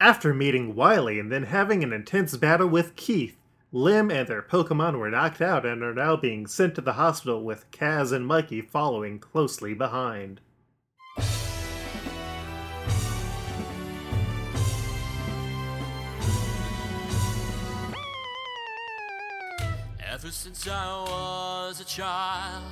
[0.00, 3.36] After meeting Wily and then having an intense battle with Keith,
[3.72, 7.42] Lim and their Pokemon were knocked out and are now being sent to the hospital
[7.42, 10.40] with Kaz and Mikey following closely behind.
[19.98, 22.62] Ever since I was a child,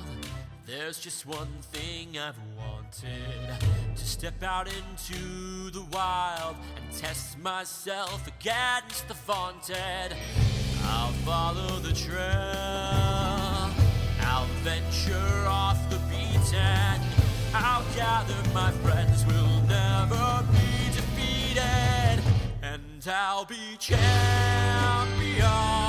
[0.67, 3.07] there's just one thing I've wanted.
[3.95, 10.13] To step out into the wild and test myself against the vaunted.
[10.83, 12.11] I'll follow the trail,
[14.21, 17.01] I'll venture off the beaten.
[17.53, 22.21] I'll gather my friends, we'll never be defeated,
[22.61, 25.86] and I'll be champion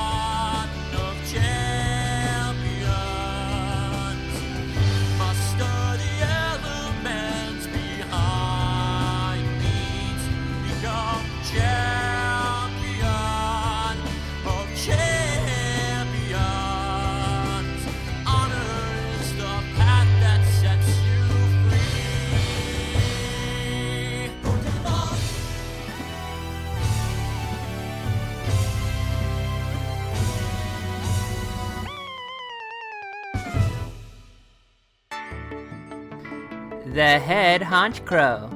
[36.99, 38.51] The head Honchkrow.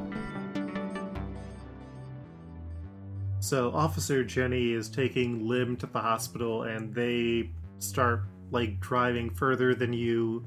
[3.39, 9.77] So Officer Jenny is taking Lim to the hospital and they start like driving further
[9.77, 10.45] than you,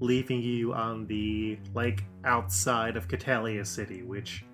[0.00, 4.44] leaving you on the like outside of Catalia City, which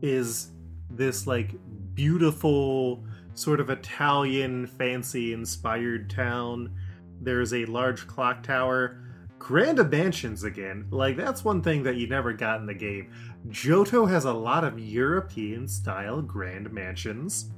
[0.00, 0.52] is
[0.88, 1.56] this like
[1.92, 6.74] beautiful sort of Italian fancy inspired town.
[7.20, 9.02] There's a large clock tower.
[9.38, 10.86] Grand mansions again.
[10.90, 13.12] Like that's one thing that you never got in the game.
[13.48, 17.50] Johto has a lot of European style grand mansions.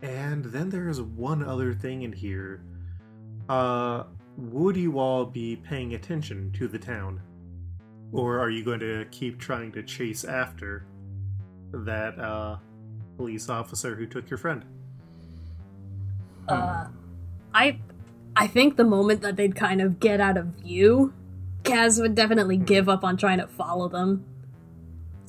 [0.00, 2.64] And then there's one other thing in here.
[3.48, 4.04] Uh
[4.36, 7.20] would you all be paying attention to the town?
[8.12, 10.86] Or are you going to keep trying to chase after
[11.72, 12.56] that uh
[13.16, 14.64] police officer who took your friend?
[16.48, 16.86] Uh,
[17.52, 17.78] I,
[18.40, 21.12] I think the moment that they'd kind of get out of view,
[21.64, 22.64] Kaz would definitely hmm.
[22.64, 24.24] give up on trying to follow them.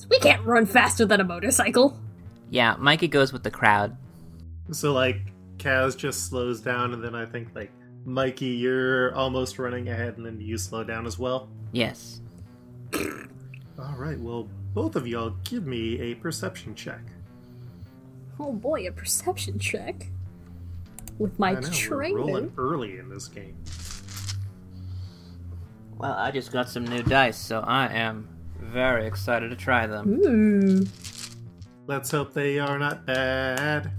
[0.08, 1.98] We can't run faster than a motorcycle.
[2.50, 3.96] Yeah, Mikey goes with the crowd.
[4.70, 5.20] So like
[5.58, 7.72] Kaz just slows down and then I think like
[8.04, 11.48] Mikey, you're almost running ahead and then you slow down as well.
[11.72, 12.20] Yes.
[12.94, 17.02] All right, well, both of y'all give me a perception check.
[18.38, 20.06] Oh boy, a perception check
[21.20, 23.54] with my I know, we're rolling early in this game.
[25.98, 28.26] Well, I just got some new dice, so I am
[28.58, 30.20] very excited to try them.
[30.24, 30.86] Ooh.
[31.86, 33.90] Let's hope they are not bad.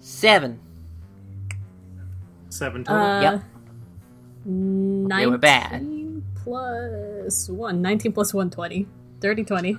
[0.00, 0.60] Seven.
[2.50, 3.02] Seven total.
[3.02, 3.42] Uh, Yep.
[4.44, 5.82] They were bad.
[5.82, 7.82] 19 plus 1.
[7.82, 8.86] 19 plus 1, 20.
[9.20, 9.78] Dirty 20.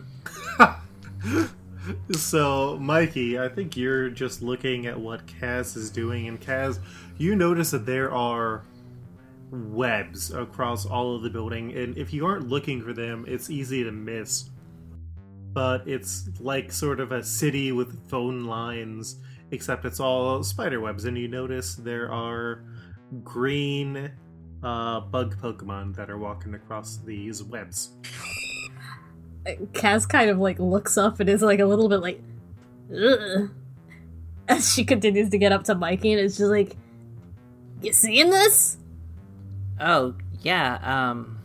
[2.11, 6.79] so, Mikey, I think you're just looking at what Kaz is doing, and Kaz,
[7.17, 8.63] you notice that there are
[9.51, 13.83] webs across all of the building, and if you aren't looking for them, it's easy
[13.83, 14.49] to miss.
[15.53, 19.17] But it's like sort of a city with phone lines,
[19.51, 22.63] except it's all spider webs, and you notice there are
[23.23, 24.11] green
[24.63, 27.91] uh, bug Pokemon that are walking across these webs.
[29.73, 32.21] Kaz kind of like looks up and is like a little bit like,
[32.91, 33.49] Ugh.
[34.49, 36.75] As she continues to get up to Mikey, and it's just like,
[37.81, 38.77] You seeing this?
[39.79, 41.37] Oh, yeah, um,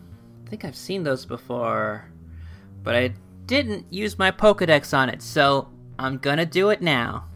[0.46, 2.08] I think I've seen those before,
[2.82, 3.14] but I
[3.46, 5.68] didn't use my Pokedex on it, so
[5.98, 7.26] I'm gonna do it now.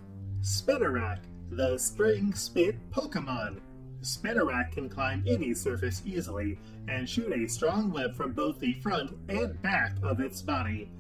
[0.41, 1.19] Spinarak,
[1.51, 3.59] the spring spit Pokemon.
[4.03, 6.59] Spinarak can climb any surface easily
[6.89, 10.91] and shoot a strong web from both the front and back of its body.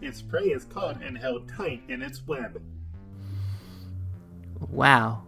[0.00, 2.60] Its prey is caught and held tight in its web.
[4.70, 5.22] Wow.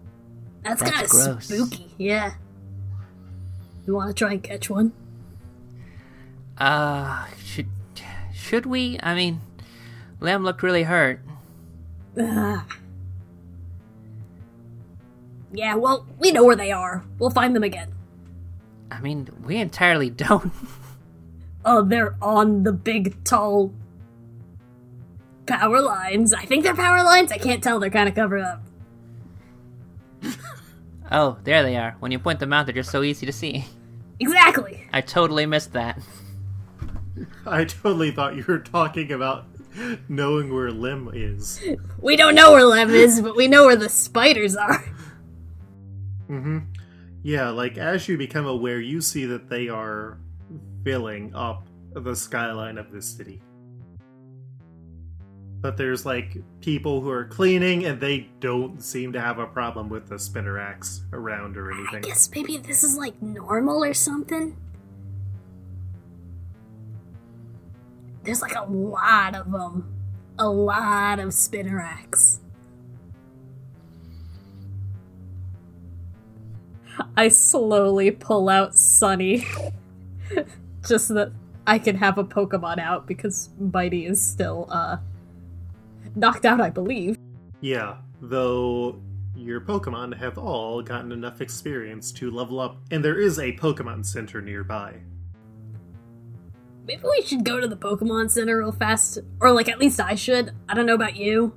[0.63, 1.45] That's, That's kind of gross.
[1.47, 1.91] spooky.
[1.99, 2.33] Yeah.
[3.87, 4.93] You want to try and catch one?
[6.59, 7.69] Uh, should,
[8.35, 8.99] should we?
[9.03, 9.41] I mean,
[10.21, 11.21] Lamb looked really hurt.
[12.19, 12.63] Ugh.
[15.53, 17.05] Yeah, well, we know where they are.
[17.19, 17.93] We'll find them again.
[18.91, 20.53] I mean, we entirely don't.
[21.65, 23.73] Oh, they're on the big, tall
[25.47, 26.35] power lines.
[26.35, 27.33] I think they're power lines.
[27.33, 27.79] I can't tell.
[27.79, 28.63] They're kind of covered up.
[31.11, 31.95] Oh, there they are.
[32.01, 33.65] When you point them out, they're just so easy to see.
[34.19, 34.89] Exactly.
[34.93, 36.01] I totally missed that.
[37.47, 39.47] I totally thought you were talking about
[40.09, 41.63] knowing where Lim is.
[42.01, 44.85] We don't know where Lem is, but we know where the spiders are.
[46.27, 46.59] Hmm
[47.23, 50.19] Yeah, like as you become aware, you see that they are
[50.85, 53.43] filling up the skyline of this city.
[55.61, 59.89] But there's like people who are cleaning, and they don't seem to have a problem
[59.89, 62.03] with the Spinaraks around or I anything.
[62.03, 64.57] guess maybe this is like normal or something.
[68.23, 69.93] There's like a lot of them.
[70.39, 72.41] A lot of Spinaraks.
[77.17, 79.47] I slowly pull out Sunny.
[80.87, 81.33] Just so that
[81.67, 84.99] I can have a Pokemon out because Mighty is still, uh,
[86.15, 87.19] knocked out, I believe.
[87.61, 89.01] Yeah, though
[89.35, 94.07] your Pokemon have all gotten enough experience to level up, and there is a Pokemon
[94.07, 94.95] Center nearby.
[96.87, 99.19] Maybe we should go to the Pokemon Center real fast.
[99.41, 100.53] Or, like, at least I should.
[100.69, 101.53] I don't know about you.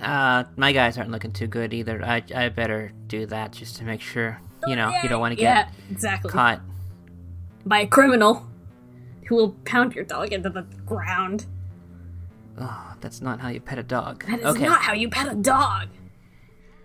[0.00, 2.02] Uh, my guys aren't looking too good either.
[2.02, 4.40] I I better do that just to make sure.
[4.66, 6.30] You know, you don't want to get Yeah, exactly.
[6.30, 6.60] caught.
[7.66, 8.46] By a criminal
[9.26, 11.46] who will pound your dog into the ground.
[12.60, 14.24] Oh, that's not how you pet a dog.
[14.26, 14.64] That is okay.
[14.66, 15.88] not how you pet a dog.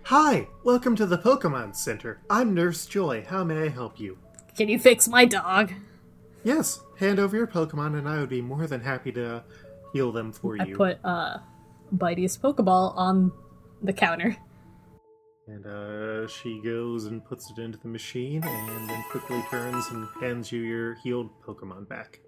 [0.04, 2.20] Hi, welcome to the Pokemon Center.
[2.30, 3.24] I'm Nurse Joy.
[3.28, 4.18] How may I help you?
[4.56, 5.72] Can you fix my dog?
[6.42, 9.44] Yes, hand over your Pokemon, and I would be more than happy to
[9.92, 10.76] heal them for I you.
[10.76, 11.38] put uh
[11.94, 13.32] Bitey's Pokeball on
[13.82, 14.36] the counter.
[15.48, 20.06] And uh, she goes and puts it into the machine, and then quickly turns and
[20.20, 22.20] hands you your healed Pokemon back.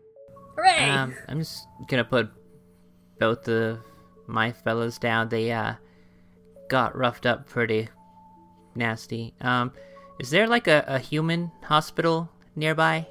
[0.57, 0.89] Hooray!
[0.89, 2.31] Um, I'm just gonna put
[3.19, 3.81] both of
[4.27, 5.29] my fellows down.
[5.29, 5.75] They uh
[6.71, 7.89] got roughed up pretty
[8.75, 9.35] nasty.
[9.43, 9.73] Um,
[10.19, 13.07] is there like a, a human hospital nearby?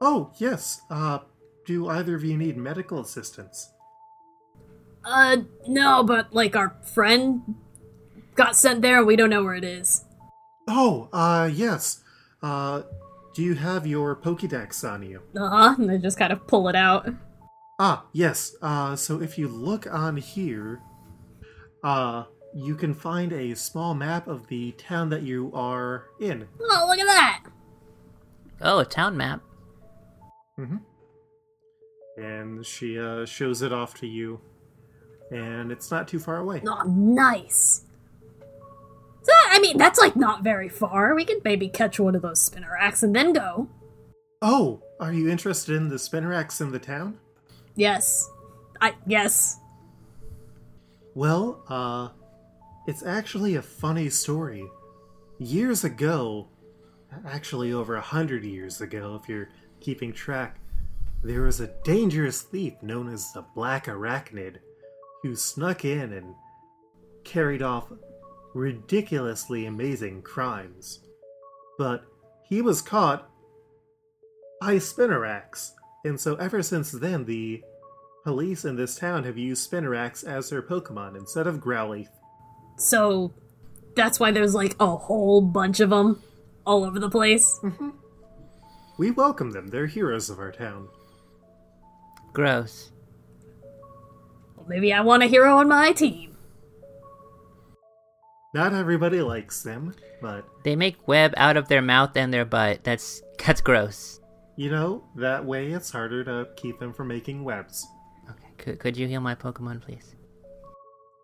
[0.00, 0.80] Oh yes.
[0.88, 1.18] Uh,
[1.66, 3.70] do either of you need medical assistance?
[5.04, 5.36] Uh
[5.66, 7.56] no, but like our friend
[8.34, 10.04] got sent there and we don't know where it is.
[10.68, 12.02] Oh, uh, yes.
[12.42, 12.82] Uh,
[13.34, 15.22] do you have your Pokédex on you?
[15.36, 15.74] Uh-huh.
[15.78, 17.08] And they just kind of pull it out.
[17.78, 18.54] Ah, yes.
[18.62, 20.80] Uh, so if you look on here,
[21.82, 26.46] uh, you can find a small map of the town that you are in.
[26.60, 27.42] Oh, look at that!
[28.60, 29.42] Oh, a town map.
[30.58, 30.76] Mm-hmm.
[32.22, 34.40] And she uh, shows it off to you,
[35.32, 36.62] and it's not too far away.
[36.64, 37.86] Oh, nice.
[39.54, 41.14] I mean, that's like not very far.
[41.14, 43.68] We could maybe catch one of those Spinaraks and then go.
[44.42, 47.20] Oh, are you interested in the Spinaraks in the town?
[47.76, 48.28] Yes.
[48.80, 49.60] I yes.
[51.14, 52.08] Well, uh,
[52.88, 54.68] it's actually a funny story.
[55.38, 56.48] Years ago,
[57.24, 60.58] actually over a hundred years ago, if you're keeping track,
[61.22, 64.56] there was a dangerous thief known as the Black Arachnid
[65.22, 66.34] who snuck in and
[67.22, 67.92] carried off
[68.54, 71.00] ridiculously amazing crimes.
[71.76, 72.04] But
[72.48, 73.28] he was caught
[74.60, 75.72] by Spinaraks,
[76.04, 77.62] and so ever since then, the
[78.24, 82.08] police in this town have used Spinaraks as their Pokemon instead of Growlithe.
[82.78, 83.34] So
[83.96, 86.22] that's why there's like a whole bunch of them
[86.64, 87.58] all over the place.
[87.62, 87.90] Mm-hmm.
[88.96, 90.88] We welcome them, they're heroes of our town.
[92.32, 92.92] Gross.
[94.56, 96.33] Well, maybe I want a hero on my team.
[98.54, 102.84] Not everybody likes them, but They make web out of their mouth and their butt.
[102.84, 104.20] That's that's gross.
[104.56, 107.84] you know, that way it's harder to keep them from making webs.
[108.30, 110.14] Okay, could could you heal my Pokemon, please?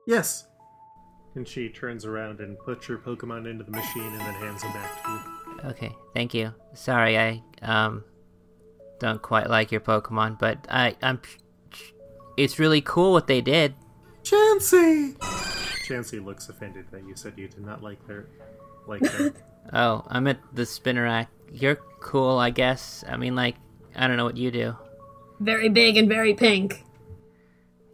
[0.07, 0.47] Yes!
[1.37, 4.73] And she turns around and puts your Pokemon into the machine and then hands them
[4.73, 5.71] back to you.
[5.71, 6.53] Okay, thank you.
[6.75, 8.03] Sorry, I um
[8.99, 11.21] don't quite like your Pokemon, but I I'm
[12.37, 13.75] it's really cool what they did.
[14.25, 15.17] Chansey!
[15.91, 18.27] Chansey looks offended that you said you did not like their
[18.87, 19.35] like them.
[19.73, 21.27] Oh, I'm at the Spinarak.
[21.53, 23.03] You're cool, I guess.
[23.09, 23.57] I mean, like,
[23.97, 24.77] I don't know what you do.
[25.41, 26.85] Very big and very pink.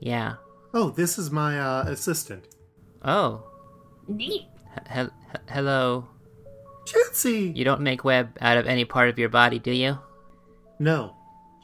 [0.00, 0.34] Yeah.
[0.74, 2.44] oh, this is my uh, assistant.
[3.02, 3.44] Oh,
[4.08, 4.42] Neat.
[4.92, 5.08] he- he-
[5.48, 6.06] hello.
[6.84, 7.56] Chansey!
[7.56, 9.98] You don't make web out of any part of your body, do you?
[10.78, 11.16] No,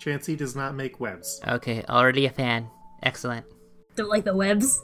[0.03, 1.41] Chansey does not make webs.
[1.47, 2.69] Okay, already a fan.
[3.03, 3.45] Excellent.
[3.97, 4.81] Don't like the webs?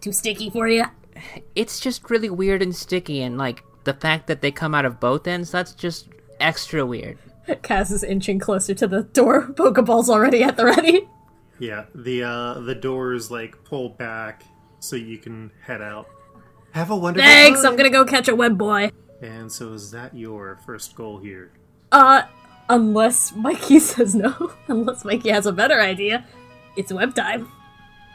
[0.00, 0.84] Too sticky for you?
[1.54, 5.00] It's just really weird and sticky, and like the fact that they come out of
[5.00, 6.08] both ends, that's just
[6.40, 7.18] extra weird.
[7.48, 9.48] Kaz is inching closer to the door.
[9.52, 11.08] Pokeball's already at the ready.
[11.58, 14.44] Yeah, the uh, the doors like pull back
[14.78, 16.08] so you can head out.
[16.72, 17.72] Have a wonderful Thanks, time.
[17.72, 18.92] I'm gonna go catch a web boy.
[19.20, 21.50] And so is that your first goal here?
[21.90, 22.22] Uh,
[22.68, 24.52] unless Mikey says no.
[24.68, 26.24] unless Mikey has a better idea.
[26.76, 27.48] It's web time.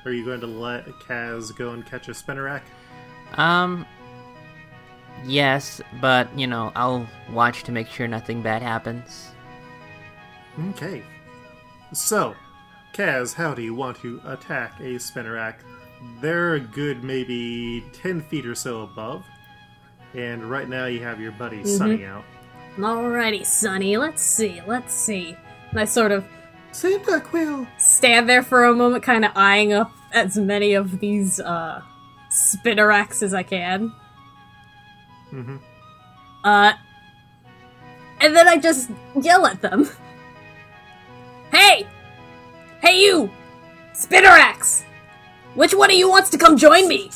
[0.05, 2.62] Are you going to let Kaz go and catch a Spinarak?
[3.36, 3.86] Um.
[5.25, 9.29] Yes, but you know, I'll watch to make sure nothing bad happens.
[10.69, 11.03] Okay.
[11.93, 12.36] So,
[12.93, 15.55] Kaz, how do you want to attack a Spinarak?
[16.19, 19.25] They're a good maybe 10 feet or so above.
[20.13, 22.24] And right now you have your buddy Sunny out.
[22.77, 23.98] Alrighty, Sunny.
[23.98, 25.36] let's see, let's see.
[25.72, 26.25] And I sort of
[26.74, 27.68] Cyndaquil!
[27.77, 31.82] stand there for a moment, kind of eyeing up as many of these uh,
[32.30, 33.94] Spinaraks as I can.
[35.32, 35.58] Mm-hmm.
[36.44, 36.74] Uh,
[38.20, 38.89] and then I just
[39.22, 39.89] yell at them.
[41.51, 41.88] Hey!
[42.82, 43.32] Hey, you!
[43.94, 44.84] Spinaraks!
[45.53, 47.12] Which one of you wants to come join me?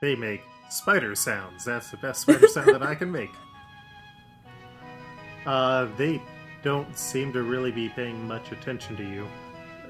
[0.00, 1.64] They make spider sounds.
[1.64, 3.32] That's the best spider sound that I can make.
[5.46, 6.20] Uh, they
[6.62, 9.26] don't seem to really be paying much attention to you,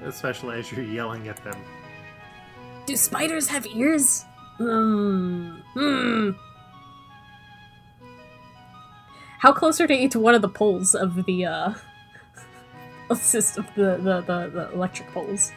[0.03, 1.57] especially as you're yelling at them.
[2.85, 4.25] Do spiders have ears?
[4.57, 5.57] Hmm.
[5.73, 6.31] Hmm.
[9.39, 11.73] How close are they to one of the poles of the uh
[13.09, 15.51] assist of the, the, the, the electric poles?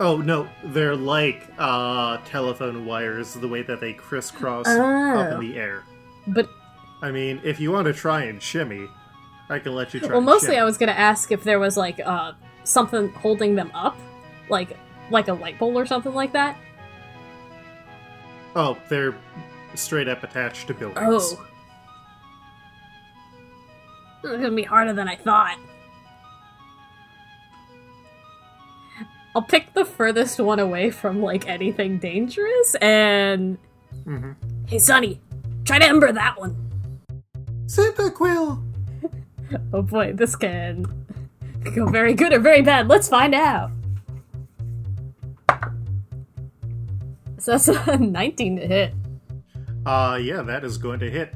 [0.00, 5.34] Oh no, they're like uh, telephone wires, the way that they crisscross up Oh.
[5.34, 5.82] in the air.
[6.28, 6.48] But
[7.02, 8.88] I mean, if you want to try and shimmy,
[9.48, 10.10] I can let you try.
[10.10, 10.58] well mostly shimmy.
[10.58, 12.32] I was gonna ask if there was like uh
[12.64, 13.96] something holding them up.
[14.50, 14.76] Like
[15.10, 16.56] like a light pole or something like that.
[18.56, 19.14] Oh, they're
[19.74, 20.98] straight up attached to buildings.
[21.00, 21.44] Oh.
[24.22, 25.58] This is gonna be harder than I thought.
[29.36, 33.56] I'll pick the furthest one away from like anything dangerous and
[34.04, 34.34] Mhm.
[34.66, 35.20] Hey Sunny,
[35.64, 36.56] try to ember that one.
[37.68, 38.64] Cyndaquil.
[39.72, 40.84] Oh boy, this can
[41.74, 42.86] go very good or very bad.
[42.86, 43.70] Let's find out.
[47.38, 48.92] So that's a 19 to hit.
[49.86, 51.32] Uh, yeah, that is going to hit.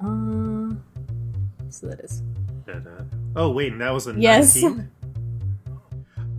[0.00, 0.74] Uh,
[1.68, 2.22] so that is
[3.36, 4.60] Oh wait, and that was a Yes.
[4.60, 4.90] 19?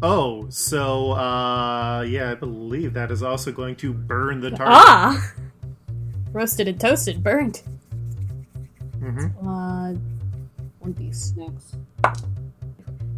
[0.01, 4.67] Oh, so uh, yeah, I believe that is also going to burn the target.
[4.75, 5.31] ah,
[6.33, 7.61] roasted and toasted, burned.
[9.03, 9.33] Mhm.
[9.41, 9.99] Uh,
[10.79, 11.75] one d six.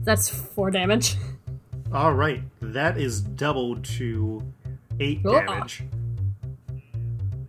[0.04, 1.15] That's four damage.
[1.94, 4.42] All right, that is doubled to
[5.00, 5.34] eight Oh.
[5.34, 5.84] damage.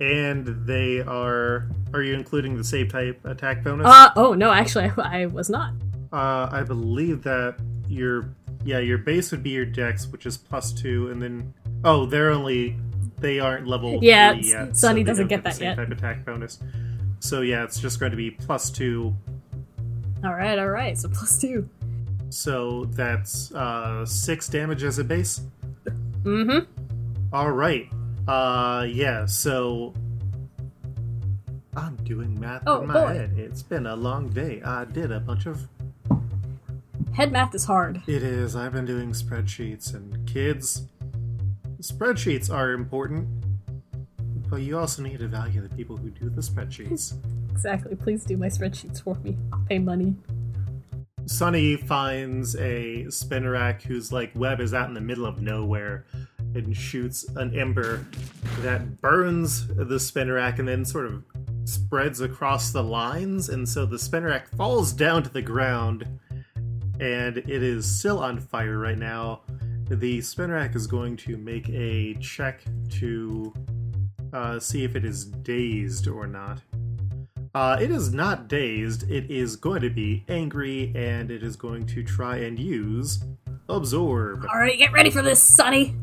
[0.01, 1.69] And they are.
[1.95, 3.87] Are you including the same type attack bonus?
[3.87, 5.73] Uh oh no, actually I, I was not.
[6.13, 7.57] Uh, I believe that
[7.89, 8.29] your
[8.65, 12.31] yeah your base would be your dex, which is plus two, and then oh they're
[12.31, 12.77] only
[13.21, 14.77] they aren't level Yeah, three yet.
[14.77, 15.77] Sunny they doesn't don't get that the same yet.
[15.77, 16.59] Type attack bonus.
[17.27, 19.15] So yeah, it's just going to be plus two.
[20.25, 20.97] All right, all right.
[20.97, 21.69] So plus two.
[22.31, 25.41] So that's uh, six damage as a base.
[26.23, 26.71] Mm-hmm.
[27.33, 27.89] All right.
[28.29, 29.27] Uh, yeah.
[29.27, 29.93] So
[31.77, 33.07] I'm doing math Oh, in my boy.
[33.15, 33.33] head.
[33.37, 34.63] It's been a long day.
[34.65, 35.67] I did a bunch of
[37.13, 38.03] Head math is hard.
[38.07, 38.55] It is.
[38.55, 40.83] I've been doing spreadsheets, and kids,
[41.81, 43.27] spreadsheets are important,
[44.49, 47.15] but you also need to value the people who do the spreadsheets.
[47.51, 47.95] Exactly.
[47.95, 49.37] Please do my spreadsheets for me.
[49.53, 50.15] I'll pay money.
[51.27, 56.07] Sunny finds a Spinarak whose like web is out in the middle of nowhere
[56.55, 58.07] and shoots an ember
[58.61, 61.25] that burns the Spinarak and then sort of
[61.65, 66.07] spreads across the lines and so the Spinarak falls down to the ground
[67.01, 69.43] and it is still on fire right now.
[69.89, 73.53] The Spinarak is going to make a check to
[74.33, 76.61] uh, see if it is dazed or not.
[77.55, 79.11] Uh, it is not dazed.
[79.11, 83.25] It is going to be angry, and it is going to try and use
[83.69, 84.47] absorb.
[84.53, 85.95] All right, get ready for this, Sunny.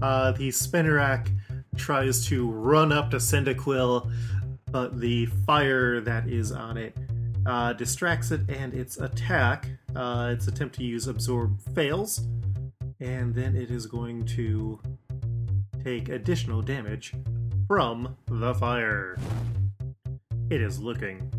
[0.00, 1.30] Uh, the Spinarak
[1.76, 4.10] tries to run up to Cyndaquil,
[4.70, 6.96] but the fire that is on it
[7.46, 12.26] uh, distracts it, and its attack, uh, its attempt to use absorb, fails,
[13.00, 14.80] and then it is going to
[15.84, 17.12] take additional damage
[17.68, 19.18] from the fire.
[20.50, 21.30] It is looking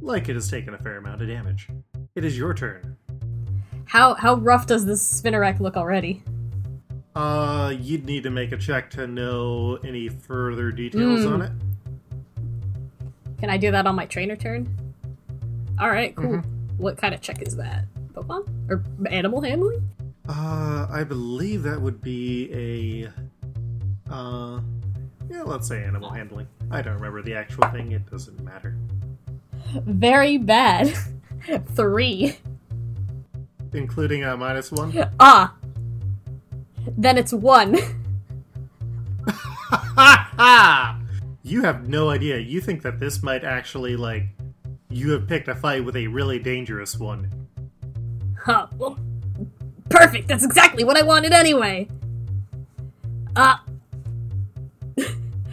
[0.00, 1.68] like it has taken a fair amount of damage.
[2.14, 2.96] It is your turn.
[3.86, 6.22] How how rough does this Spinarak look already?
[7.14, 11.32] Uh, you'd need to make a check to know any further details Hmm.
[11.32, 11.52] on it.
[13.38, 14.68] Can I do that on my trainer turn?
[15.80, 16.38] All right, cool.
[16.78, 17.84] What kind of check is that?
[18.12, 19.88] Pokemon or animal handling?
[20.28, 23.12] Uh, I believe that would be a.
[24.10, 24.60] Uh,
[25.28, 26.46] yeah, let's say animal handling.
[26.70, 28.76] I don't remember the actual thing, it doesn't matter.
[29.84, 30.94] Very bad.
[31.74, 32.36] Three.
[33.72, 34.92] including a minus one.
[35.20, 35.54] Ah!
[36.96, 37.76] Then it's one.
[41.42, 42.38] You have no idea.
[42.38, 44.24] You think that this might actually like
[44.88, 47.30] you have picked a fight with a really dangerous one.
[48.40, 48.98] Huh, well,
[49.88, 50.26] perfect.
[50.26, 51.88] That's exactly what I wanted anyway.
[53.36, 53.56] Uh.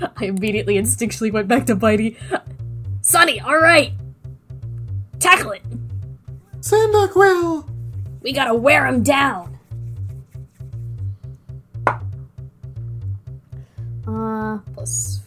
[0.18, 2.18] I immediately instinctually went back to Bitey.
[3.02, 3.94] Sunny, alright!
[5.20, 5.64] Tackle it!
[6.60, 7.70] Cyndaquil!
[8.22, 9.58] We gotta wear him down!
[14.08, 15.22] Uh, plus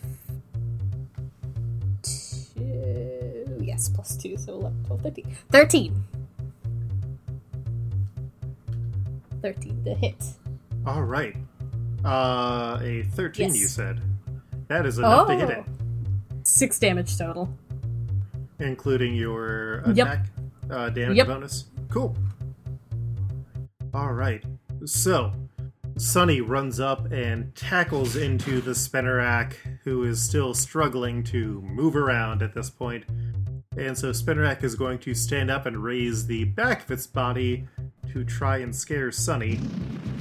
[2.02, 3.58] two.
[3.60, 5.36] Yes, plus two, so 11, 12, 13.
[5.50, 6.04] 13!
[9.42, 10.24] 13 to hit.
[10.86, 11.36] All right.
[12.04, 13.48] Uh, a thirteen.
[13.48, 13.60] Yes.
[13.60, 14.00] You said
[14.68, 15.64] that is enough to hit it,
[16.44, 17.48] Six damage total.
[18.58, 20.06] including your Yep.
[20.06, 20.26] attack
[20.70, 21.26] uh, damage Yep.
[21.26, 21.64] bonus.
[21.88, 22.16] Cool.
[23.94, 24.42] All right.
[24.84, 25.32] So,
[25.96, 29.54] Sunny runs up and tackles into the Spinarak,
[29.84, 33.04] who is still struggling to move around at this point.
[33.78, 37.66] And so Spinarak is going to stand up and raise the back of its body
[38.12, 39.60] to try and scare Sunny.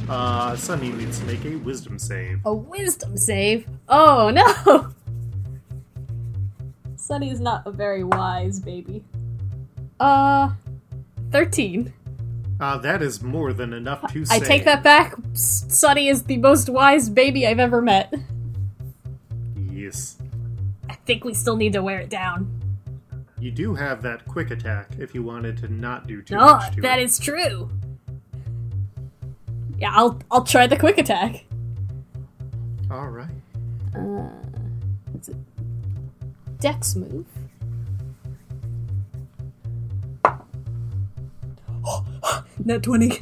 [0.07, 2.39] Uh, Sunny needs to make a wisdom save.
[2.45, 3.67] A wisdom save?
[3.89, 4.91] Oh no!
[6.95, 9.03] Sunny's not a very wise baby.
[9.99, 10.51] Uh,
[11.31, 11.93] 13.
[12.59, 14.47] Uh, that is more than enough to I save.
[14.47, 15.15] take that back.
[15.33, 18.13] S- Sunny is the most wise baby I've ever met.
[19.71, 20.17] Yes.
[20.89, 22.61] I think we still need to wear it down.
[23.39, 26.81] You do have that quick attack if you wanted to not do too much to
[26.81, 27.03] that it.
[27.03, 27.69] is true.
[29.79, 31.45] Yeah, I'll I'll try the quick attack.
[32.89, 33.27] All right.
[33.95, 34.29] Uh,
[35.13, 35.35] it's a
[36.59, 37.25] dex move.
[42.65, 43.21] Nat 20.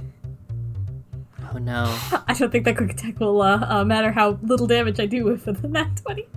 [1.54, 1.86] Oh no.
[2.28, 5.26] I don't think that quick attack will uh, uh, matter how little damage I do
[5.26, 6.28] with the nat 20.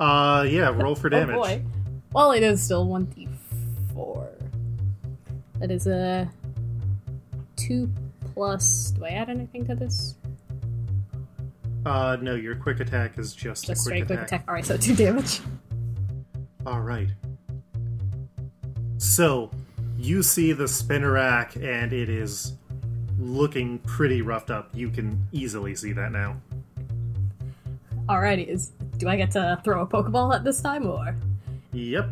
[0.00, 0.68] Uh, yeah.
[0.68, 1.36] Roll for damage.
[1.36, 1.62] Oh boy.
[2.12, 4.28] Well, it is still 1d4.
[5.60, 6.30] That is a
[7.56, 7.92] 2
[8.38, 8.92] plus.
[8.92, 10.14] Do I add anything to this?
[11.84, 14.42] Uh, no, your quick attack is just, Just a straight quick quick attack.
[14.42, 14.48] attack.
[14.48, 15.40] Alright, so 2 damage.
[16.64, 17.08] All right.
[18.98, 19.50] So,
[19.96, 22.52] you see the Spinarak, and it is
[23.18, 24.70] looking pretty roughed up.
[24.72, 26.36] You can easily see that now.
[28.08, 31.16] Alrighty, is do I get to throw a Pokeball at this time or?
[31.72, 32.08] Yep.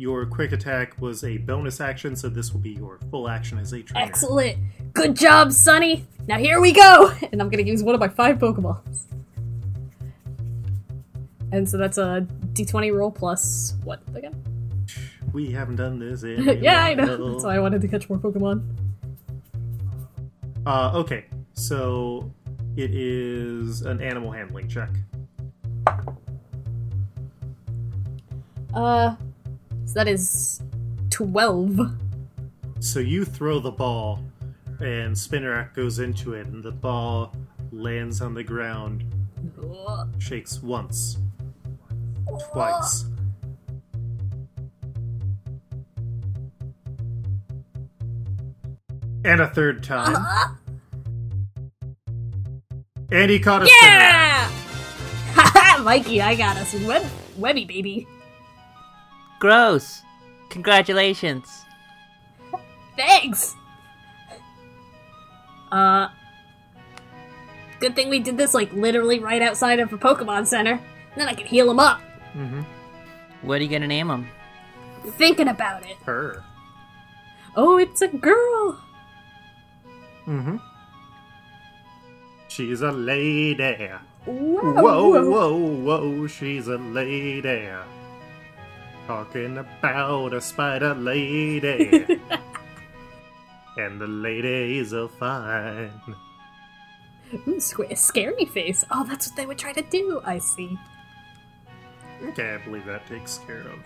[0.00, 3.74] Your quick attack was a bonus action, so this will be your full action as
[3.74, 4.06] a trainer.
[4.06, 4.56] Excellent!
[4.94, 6.06] Good job, Sunny!
[6.26, 7.12] Now here we go!
[7.32, 9.04] And I'm gonna use one of my five Pokeballs.
[11.52, 14.42] And so that's a d20 roll plus what again?
[15.34, 16.44] We haven't done this in.
[16.62, 17.32] yeah, I know.
[17.32, 18.74] That's why I wanted to catch more Pokemon.
[20.64, 22.32] Uh, okay, so
[22.74, 24.88] it is an animal handling check.
[28.72, 29.16] Uh,
[29.90, 30.62] so that is
[31.10, 31.80] 12.
[32.78, 34.22] So you throw the ball,
[34.78, 37.34] and Spinarak goes into it, and the ball
[37.72, 39.04] lands on the ground,
[40.20, 41.18] shakes once,
[42.52, 43.06] twice.
[49.24, 50.56] And a third time.
[53.10, 53.66] And he caught a.
[53.66, 54.48] Yeah!
[55.34, 57.04] Haha, Mikey, I got us web
[57.36, 58.06] webby baby.
[59.40, 60.02] Gross.
[60.50, 61.64] Congratulations.
[62.96, 63.56] Thanks.
[65.72, 66.08] Uh,
[67.80, 70.78] good thing we did this like literally right outside of a Pokemon Center.
[71.16, 72.00] Then I can heal him up.
[72.36, 72.64] Mhm.
[73.42, 74.28] What are you gonna name him?
[75.16, 75.96] Thinking about it.
[76.04, 76.44] Her.
[77.56, 78.78] Oh, it's a girl.
[80.26, 80.56] Mm-hmm.
[82.48, 83.88] She's a lady.
[84.26, 87.68] Whoa, Whoa, whoa, whoa, she's a lady.
[89.10, 92.06] Talking about a spider lady.
[93.76, 95.90] and the ladies are fine.
[97.34, 98.84] Ooh, squ- scary face.
[98.88, 100.20] Oh, that's what they would try to do.
[100.24, 100.78] I see.
[102.22, 103.80] Okay, I believe that takes care of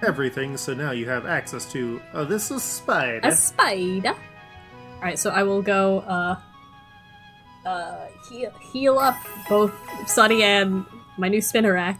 [0.00, 0.56] everything.
[0.56, 2.00] So now you have access to.
[2.14, 3.20] Oh, this is spider.
[3.22, 4.14] A spider.
[4.94, 5.98] All right, so I will go.
[5.98, 6.36] Uh,
[7.66, 9.74] uh, heal, heal up both
[10.06, 10.86] Sunny and
[11.18, 11.98] my new Spinarak.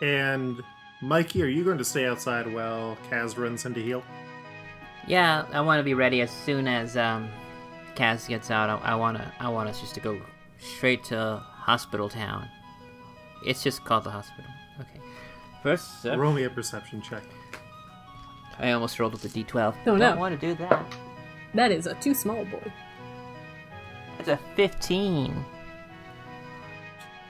[0.00, 0.62] And
[1.02, 4.04] Mikey, are you going to stay outside while Kaz runs into heal?
[5.08, 7.28] Yeah, I want to be ready as soon as um,
[7.96, 8.70] Kaz gets out.
[8.70, 10.20] I, I wanna, I want us just to go
[10.60, 12.48] straight to Hospital Town.
[13.44, 14.48] It's just called the hospital.
[14.78, 15.00] Okay.
[15.64, 17.24] First, uh, Roll me a perception check.
[18.60, 19.74] I almost rolled with the D12.
[19.74, 20.14] Oh, Don't no.
[20.14, 20.86] want to do that.
[21.54, 22.72] That is a too small boy.
[24.18, 25.44] That's a 15.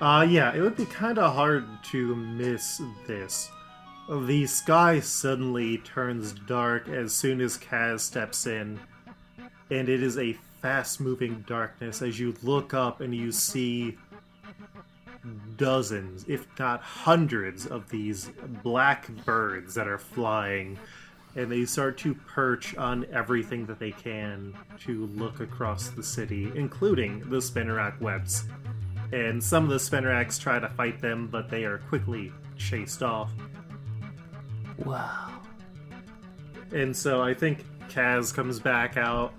[0.02, 3.50] Uh, yeah, it would be kind of hard to miss this.
[4.08, 8.80] The sky suddenly turns dark as soon as Kaz steps in,
[9.70, 13.96] and it is a fast moving darkness as you look up and you see
[15.56, 18.30] dozens, if not hundreds, of these
[18.62, 20.78] black birds that are flying,
[21.36, 26.50] and they start to perch on everything that they can to look across the city,
[26.56, 28.44] including the Spinarak webs.
[29.12, 33.30] And some of the Spinaraks try to fight them, but they are quickly chased off.
[34.84, 35.28] Wow.
[36.72, 39.34] And so I think Kaz comes back out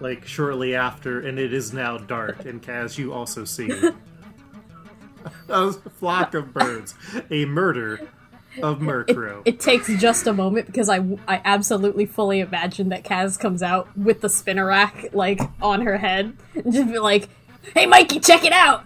[0.00, 2.44] like shortly after, and it is now dark.
[2.44, 3.70] And Kaz, you also see
[5.48, 6.94] a flock of birds,
[7.30, 8.00] a murder
[8.62, 9.42] of It, Murkrow.
[9.44, 13.96] it takes just a moment because I, I absolutely fully imagine that Kaz comes out
[13.96, 17.28] with the Spinarak like on her head and just be like,
[17.74, 18.84] "Hey, Mikey, check it out.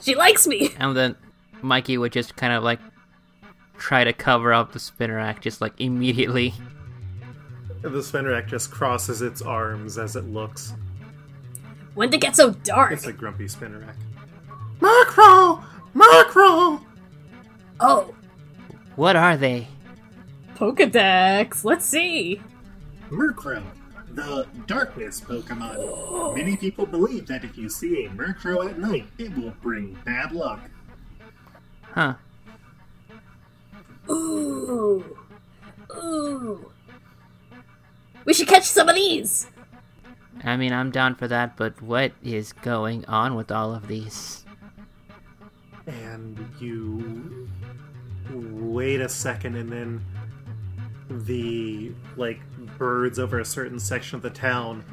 [0.00, 1.16] She likes me." And then
[1.62, 2.78] Mikey would just kind of like
[3.78, 6.54] try to cover up the Spinarak just like immediately.
[7.82, 10.74] the Spinarak just crosses its arms as it looks.
[11.94, 12.92] When did it get so dark?
[12.92, 13.94] It's a grumpy Spinarak.
[14.80, 15.62] Murkrow!
[15.94, 16.80] Murkrow!
[17.80, 18.14] Oh,
[18.96, 19.68] What are they?
[20.54, 21.64] Pokedex.
[21.64, 22.40] Let's see.
[23.10, 23.62] Murkrow,
[24.10, 26.36] the darkness Pokemon.
[26.36, 30.32] Many people believe that if you see a Murkrow at night, it will bring bad
[30.32, 30.60] luck.
[31.82, 32.14] Huh.
[34.10, 35.16] Ooh,
[35.94, 36.72] ooh.
[38.24, 39.48] We should catch some of these.
[40.44, 44.44] I mean, I'm down for that, but what is going on with all of these?
[45.88, 47.48] and you
[48.30, 50.04] wait a second and then
[51.24, 52.40] the like
[52.76, 54.84] birds over a certain section of the town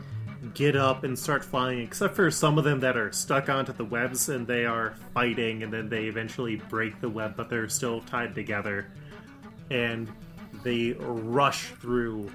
[0.54, 3.84] get up and start flying except for some of them that are stuck onto the
[3.84, 8.00] webs and they are fighting and then they eventually break the web but they're still
[8.02, 8.88] tied together
[9.70, 10.12] and
[10.64, 12.32] they rush through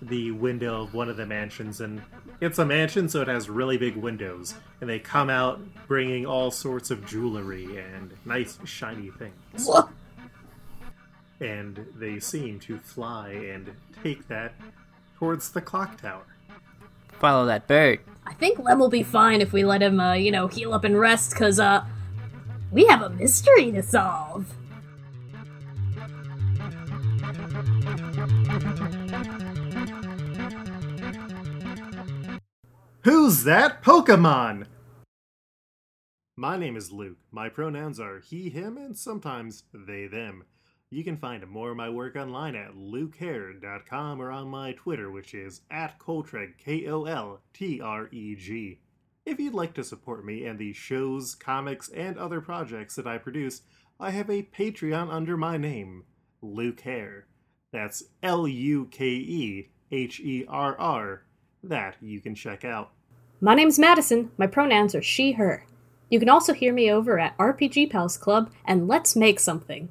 [0.00, 2.02] the window of one of the mansions and
[2.40, 6.50] it's a mansion so it has really big windows and they come out bringing all
[6.50, 9.88] sorts of jewelry and nice shiny things Wha-
[11.40, 13.70] and they seem to fly and
[14.02, 14.54] take that
[15.18, 16.24] towards the clock tower
[17.22, 18.00] Follow that bird.
[18.26, 20.82] I think Lem will be fine if we let him, uh, you know, heal up
[20.82, 21.84] and rest, cause, uh,
[22.72, 24.52] we have a mystery to solve.
[33.04, 34.66] Who's that Pokemon?
[36.36, 37.18] My name is Luke.
[37.32, 40.44] My pronouns are he, him, and sometimes they, them.
[40.88, 45.34] You can find more of my work online at lukeherr.com or on my Twitter, which
[45.34, 48.78] is at Koltreg, K O L T R E G.
[49.26, 53.18] If you'd like to support me and the shows, comics, and other projects that I
[53.18, 53.62] produce,
[53.98, 56.04] I have a Patreon under my name,
[56.40, 57.26] Luke Herr.
[57.72, 61.24] That's L U K E H E R R.
[61.62, 62.90] That you can check out.
[63.40, 64.30] My name's Madison.
[64.36, 65.66] My pronouns are she, her.
[66.10, 69.88] You can also hear me over at RPG Pals Club and Let's Make Something.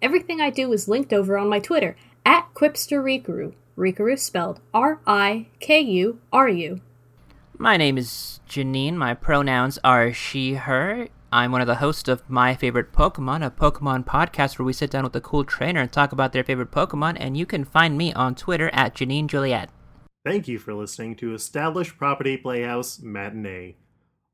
[0.00, 3.54] Everything I do is linked over on my Twitter at QuipsterRikuru.
[3.78, 6.80] Rikuru spelled R I K U R U.
[7.56, 8.96] My name is Janine.
[8.96, 11.08] My pronouns are she, her.
[11.32, 14.90] I'm one of the hosts of My Favorite Pokemon, a Pokemon podcast where we sit
[14.90, 17.96] down with a cool trainer and talk about their favorite Pokemon, and you can find
[17.96, 19.70] me on Twitter at Janine Juliet.
[20.24, 23.74] Thank you for listening to Established Property Playhouse Matinee.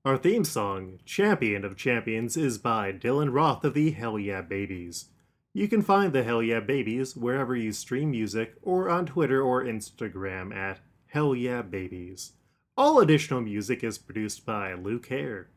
[0.05, 5.07] Our theme song, Champion of Champions, is by Dylan Roth of the Hell Yeah Babies.
[5.55, 9.64] You can find the Hell Yeah Babies wherever you stream music or on Twitter or
[9.64, 12.33] Instagram at Hell Yeah Babies.
[12.77, 15.48] All additional music is produced by Luke Herr.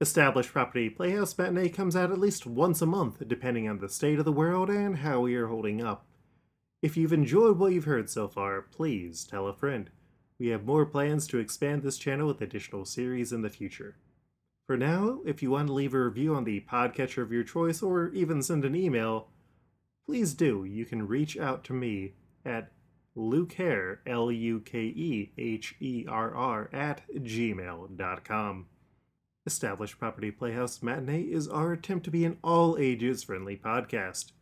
[0.00, 4.20] Established Property Playhouse Matinee comes out at least once a month, depending on the state
[4.20, 6.06] of the world and how we are holding up.
[6.82, 9.88] If you've enjoyed what you've heard so far, please tell a friend.
[10.40, 13.94] We have more plans to expand this channel with additional series in the future.
[14.66, 17.82] For now, if you want to leave a review on the podcatcher of your choice
[17.82, 19.28] or even send an email,
[20.04, 20.64] please do.
[20.64, 22.14] You can reach out to me
[22.44, 22.72] at
[23.16, 28.66] lukeherr, L U K E H E R R, at gmail.com.
[29.46, 34.32] Established Property Playhouse Matinee is our attempt to be an all ages friendly podcast.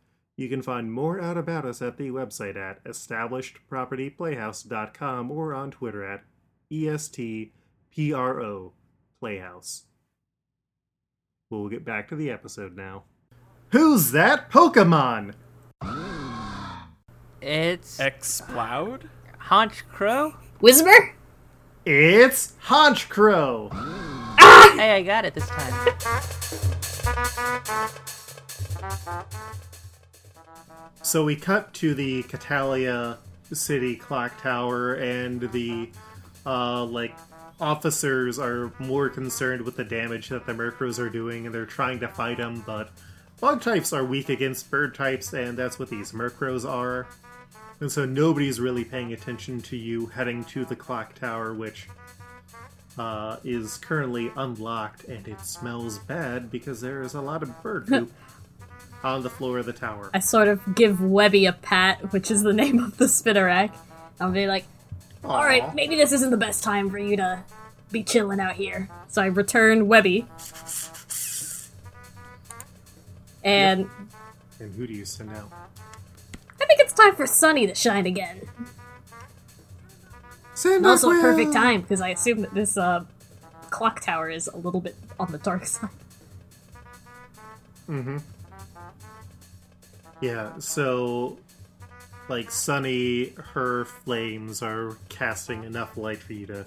[0.41, 6.03] You can find more out about us at the website at establishedpropertyplayhouse.com or on Twitter
[6.03, 6.23] at
[6.71, 8.71] ESTPRO
[9.19, 9.83] Playhouse.
[11.51, 13.03] We'll get back to the episode now.
[13.69, 15.35] Who's that Pokemon?
[17.39, 19.11] It's Exploud?
[19.37, 20.33] Haunch Crow?
[20.59, 21.11] Whismur?
[21.85, 23.69] It's Honchkrow.
[23.71, 24.73] Ah!
[24.75, 25.71] Hey, I got it this time.
[31.03, 33.17] So we cut to the Catalia
[33.51, 35.89] City clock tower, and the
[36.45, 37.15] uh, like
[37.59, 41.99] officers are more concerned with the damage that the Murkrows are doing, and they're trying
[42.01, 42.63] to fight them.
[42.65, 42.91] But
[43.39, 47.07] bug types are weak against bird types, and that's what these Murkrows are.
[47.79, 51.87] And so nobody's really paying attention to you heading to the clock tower, which
[52.99, 57.87] uh, is currently unlocked, and it smells bad because there is a lot of bird
[57.87, 58.11] poop
[59.03, 60.09] on the floor of the tower.
[60.13, 63.75] I sort of give Webby a pat, which is the name of the Spinarak.
[64.19, 64.65] I'll be like,
[65.23, 67.43] all right, maybe this isn't the best time for you to
[67.91, 68.89] be chilling out here.
[69.07, 70.25] So I return Webby.
[73.43, 73.89] And
[74.59, 75.49] And who do you send out?
[76.61, 78.41] I think it's time for Sunny to shine again.
[80.53, 83.03] Send And also a perfect time because I assume that this uh,
[83.71, 85.89] clock tower is a little bit on the dark side.
[90.21, 91.37] Yeah, so
[92.29, 96.65] like Sunny, her flames are casting enough light for you to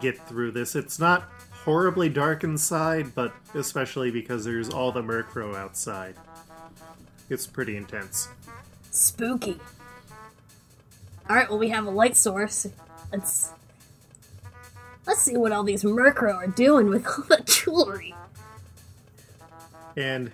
[0.00, 0.74] get through this.
[0.74, 1.22] It's not
[1.64, 6.16] horribly dark inside, but especially because there's all the Murkrow outside.
[7.30, 8.28] It's pretty intense.
[8.90, 9.60] Spooky.
[11.30, 12.66] Alright, well we have a light source.
[13.12, 13.52] Let's
[15.06, 18.14] Let's see what all these Murkrow are doing with all the jewelry.
[19.96, 20.32] And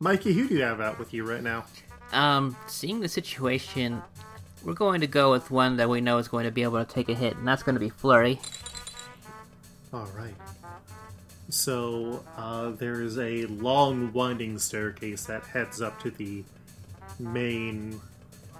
[0.00, 1.64] Mikey, who do you have out with you right now?
[2.12, 4.02] Um, seeing the situation,
[4.64, 6.90] we're going to go with one that we know is going to be able to
[6.90, 8.40] take a hit, and that's going to be Flurry.
[9.92, 10.34] All right.
[11.48, 16.44] So uh, there's a long, winding staircase that heads up to the
[17.18, 18.00] main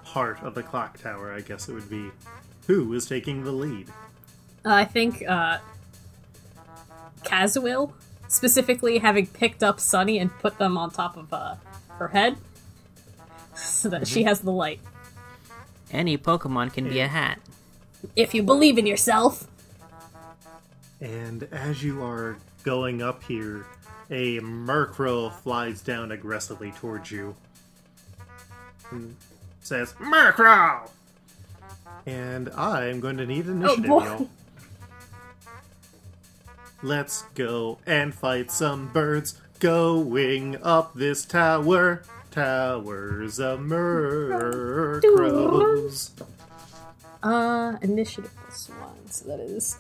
[0.05, 1.33] part of the clock tower.
[1.33, 2.11] I guess it would be.
[2.69, 3.89] Who is taking the lead?
[4.65, 5.59] Uh, I think uh
[7.27, 7.93] Kazuil,
[8.29, 11.57] specifically having picked up Sunny and put them on top of uh,
[11.99, 12.37] her head.
[13.66, 14.81] So that she has the light.
[15.90, 17.38] Any Pokemon can be a hat.
[18.14, 19.49] If you believe in yourself.
[21.01, 23.66] And as you are going up here,
[24.11, 27.35] a Murkrow flies down aggressively towards you.
[28.90, 29.16] And
[29.61, 30.88] says, Murkrow!
[32.07, 34.05] And I'm going to need oh, initiative, boy.
[34.05, 34.31] y'all.
[36.83, 42.03] Let's go and fight some birds going up this tower.
[42.37, 45.01] Towers of Murkrows.
[47.22, 49.79] Uh, initiative plus one, so that is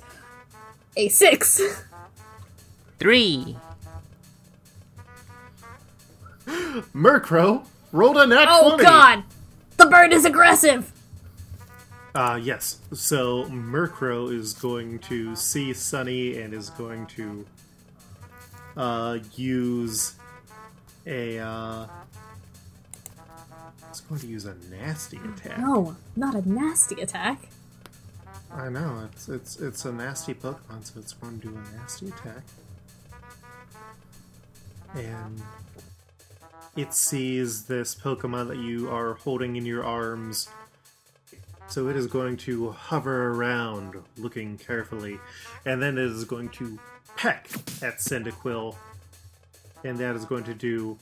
[0.96, 1.60] a six.
[2.98, 3.58] Three.
[6.94, 8.82] Murkrow rolled a nat Oh 20.
[8.82, 9.24] god!
[9.76, 10.90] The bird is aggressive!
[12.14, 12.78] Uh, yes.
[12.94, 17.44] So Murkrow is going to see Sunny and is going to
[18.78, 20.14] uh, use
[21.06, 21.38] a.
[21.38, 21.86] Uh,
[23.96, 25.58] it's going to use a nasty attack.
[25.58, 27.48] No, not a nasty attack.
[28.52, 32.08] I know it's it's it's a nasty Pokemon, so it's going to do a nasty
[32.08, 32.42] attack.
[34.94, 35.40] And
[36.76, 40.50] it sees this Pokemon that you are holding in your arms.
[41.68, 45.18] So it is going to hover around, looking carefully,
[45.64, 46.78] and then it is going to
[47.16, 47.48] peck
[47.82, 48.76] at Cyndaquil,
[49.84, 50.98] and that is going to do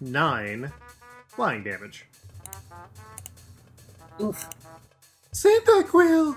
[0.00, 0.72] nine
[1.38, 2.04] flying damage.
[4.20, 4.48] Oof.
[5.32, 6.36] Cyndaquil!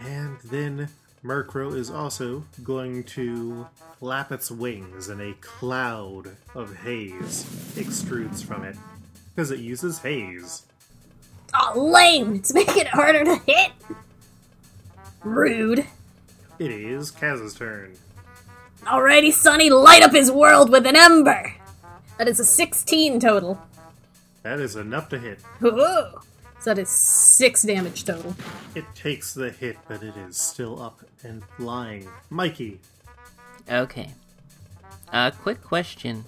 [0.00, 0.88] And then
[1.22, 3.66] Murkrow is also going to
[3.98, 7.44] flap its wings, and a cloud of haze
[7.76, 8.76] extrudes from it.
[9.34, 10.62] Because it uses haze.
[11.52, 12.36] Oh, lame!
[12.36, 13.72] It's making it harder to hit!
[15.22, 15.86] Rude.
[16.58, 17.92] It is Kaz's turn.
[18.84, 21.56] Alrighty, Sunny, light up his world with an ember!
[22.16, 23.60] That is a 16 total.
[24.42, 25.40] That is enough to hit.
[25.62, 26.20] Ooh.
[26.60, 28.34] So that is 6 damage total.
[28.74, 32.08] It takes the hit, but it is still up and flying.
[32.30, 32.80] Mikey,
[33.70, 34.10] Okay.
[35.12, 36.24] Uh, quick question.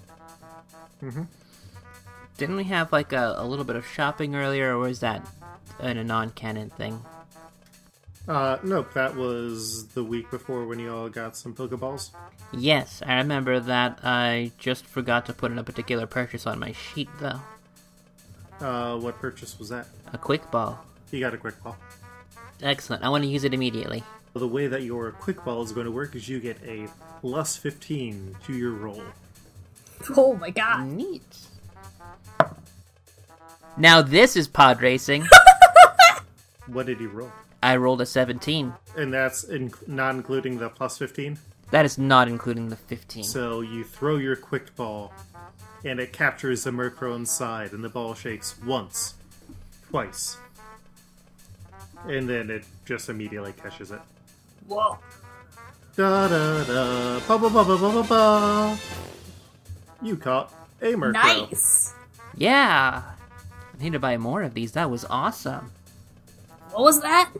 [1.03, 1.27] Mhm.
[2.37, 5.27] Didn't we have like a, a little bit of shopping earlier, or was that
[5.81, 7.01] in a non-canon thing?
[8.29, 12.11] uh, nope, that was the week before when you all got some Pokeballs.
[12.53, 13.99] Yes, I remember that.
[14.03, 17.41] I just forgot to put in a particular purchase on my sheet, though.
[18.61, 19.87] Uh, what purchase was that?
[20.13, 20.85] A quick ball.
[21.11, 21.77] You got a quick ball.
[22.63, 23.03] Excellent.
[23.03, 24.03] I want to use it immediately.
[24.35, 26.89] The way that your quick ball is going to work is you get a
[27.21, 29.03] plus 15 to your roll.
[30.17, 30.87] Oh my god.
[30.89, 31.23] Neat.
[33.77, 35.27] Now this is pod racing.
[36.67, 37.31] What did you roll?
[37.63, 38.73] I rolled a 17.
[38.97, 41.39] And that's in- not including the plus 15.
[41.71, 43.25] That is not including the 15.
[43.25, 45.13] So you throw your quick ball,
[45.85, 49.15] and it captures the Murkrow inside, and the ball shakes once,
[49.91, 50.37] twice,
[52.07, 54.01] and then it just immediately catches it.
[54.69, 54.99] Whoa.
[55.97, 58.79] Da da da, ba ba ba ba ba ba ba.
[60.03, 61.13] You caught a Murkrow.
[61.13, 61.93] Nice.
[62.37, 63.03] yeah!
[63.79, 64.73] I need to buy more of these.
[64.73, 65.73] That was awesome.
[66.71, 67.31] What was that?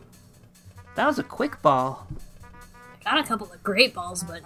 [0.95, 2.07] That was a quick ball.
[3.05, 4.41] Got a couple of great balls, but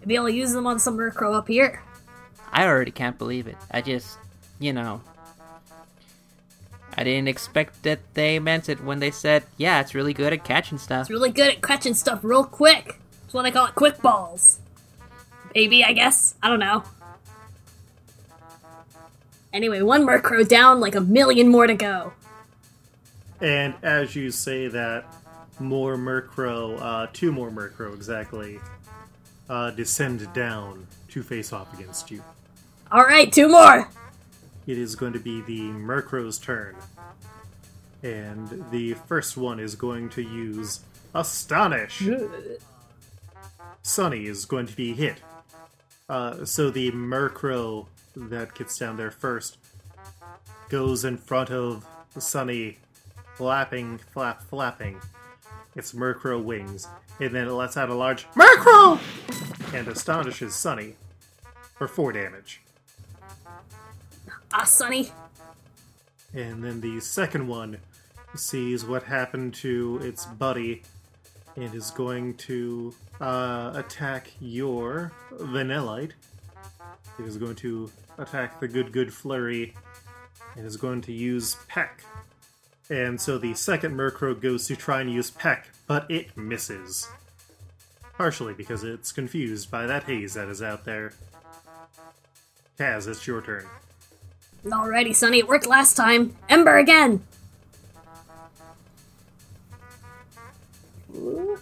[0.00, 1.82] maybe I'll use them on some Murkrow up here.
[2.52, 3.56] I already can't believe it.
[3.70, 4.16] I just,
[4.60, 5.02] you know.
[6.96, 10.44] I didn't expect that they meant it when they said, yeah, it's really good at
[10.44, 11.02] catching stuff.
[11.02, 13.00] It's really good at catching stuff real quick.
[13.22, 14.60] That's why they call it quick balls.
[15.54, 16.36] Maybe, I guess.
[16.42, 16.84] I don't know.
[19.52, 22.12] Anyway, one Murkrow down, like a million more to go.
[23.40, 25.04] And as you say that,
[25.58, 28.60] more Murkrow, uh, two more Murkrow exactly,
[29.48, 32.22] uh, descend down to face off against you.
[32.92, 33.88] Alright, two more!
[34.66, 36.76] It is going to be the Murkrow's turn.
[38.02, 40.80] And the first one is going to use
[41.14, 42.02] Astonish.
[43.82, 45.16] Sunny is going to be hit.
[46.08, 49.58] Uh, so the Murkrow that gets down there first
[50.68, 51.86] goes in front of
[52.18, 52.78] Sunny,
[53.36, 55.00] flapping, flap, flapping
[55.76, 56.88] its Murkrow wings,
[57.20, 58.98] and then it lets out a large Murkrow
[59.74, 60.94] and astonishes Sunny
[61.76, 62.62] for four damage.
[64.52, 65.12] Ah, Sunny.
[66.34, 67.78] And then the second one
[68.34, 70.82] sees what happened to its buddy
[71.56, 76.12] and is going to uh, attack your Vanillite.
[77.18, 79.74] It is going to attack the Good Good Flurry
[80.56, 82.02] and is going to use Peck.
[82.88, 87.08] And so the second Murkrow goes to try and use Peck, but it misses.
[88.16, 91.12] Partially because it's confused by that haze that is out there.
[92.78, 93.66] Kaz, it's your turn.
[94.64, 96.36] Alrighty, Sunny, it worked last time.
[96.48, 97.22] Ember again!
[101.14, 101.58] Ooh.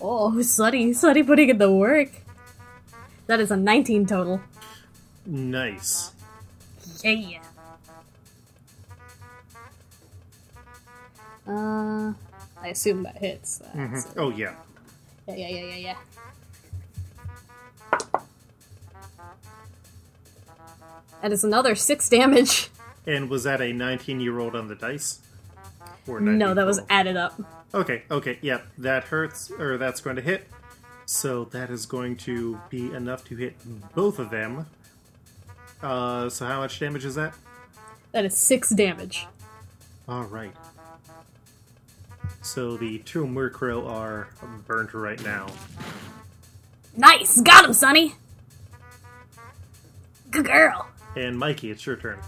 [0.00, 2.10] Oh, Sunny, Sunny putting in the work.
[3.26, 4.40] That is a 19 total.
[5.26, 6.12] Nice.
[7.04, 7.40] Yeah.
[11.46, 12.12] Uh,
[12.60, 13.60] I assume that hits.
[13.74, 14.06] It.
[14.16, 14.54] Oh, yeah.
[15.28, 15.96] Yeah, yeah, yeah, yeah, yeah.
[21.22, 22.70] That is another six damage.
[23.06, 25.20] And was that a 19 year old on the dice?
[26.06, 27.40] Or No, that was added up.
[27.72, 28.66] Okay, okay, yep.
[28.78, 30.48] That hurts, or that's going to hit.
[31.06, 33.54] So that is going to be enough to hit
[33.94, 34.66] both of them.
[35.82, 37.34] Uh, so how much damage is that?
[38.12, 39.26] That is six damage.
[40.08, 40.52] Alright.
[42.42, 44.28] So the two Murkrow are
[44.66, 45.48] burnt right now.
[46.96, 47.40] Nice!
[47.40, 48.14] Got him, Sunny!
[50.30, 50.88] Good girl!
[51.16, 52.18] And Mikey, it's your turn.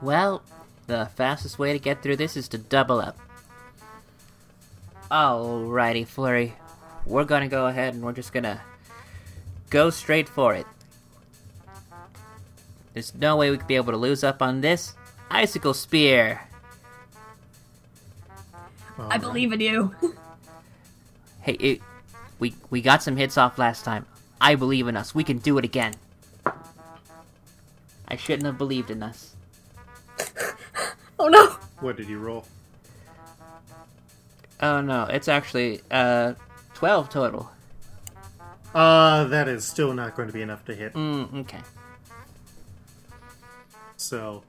[0.00, 0.42] Well,
[0.86, 3.18] the fastest way to get through this is to double up.
[5.10, 6.54] Alrighty, Flurry.
[7.06, 8.60] We're gonna go ahead and we're just gonna
[9.70, 10.66] go straight for it.
[12.92, 14.94] There's no way we could be able to lose up on this.
[15.30, 16.40] Icicle Spear!
[18.98, 19.94] I believe in you.
[21.40, 21.80] Hey, it,
[22.38, 24.04] we, we got some hits off last time.
[24.38, 25.14] I believe in us.
[25.14, 25.94] We can do it again.
[28.06, 29.34] I shouldn't have believed in us.
[31.18, 31.56] oh no!
[31.80, 32.44] What did you roll?
[34.60, 36.34] Oh no, it's actually, uh,
[36.74, 37.50] 12 total.
[38.74, 40.92] Uh, that is still not going to be enough to hit.
[40.94, 41.60] Mm, okay.
[43.96, 44.42] So,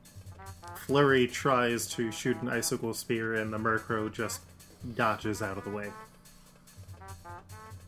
[0.90, 4.42] Flurry tries to shoot an icicle spear, and the Murkrow just
[4.96, 5.92] dodges out of the way.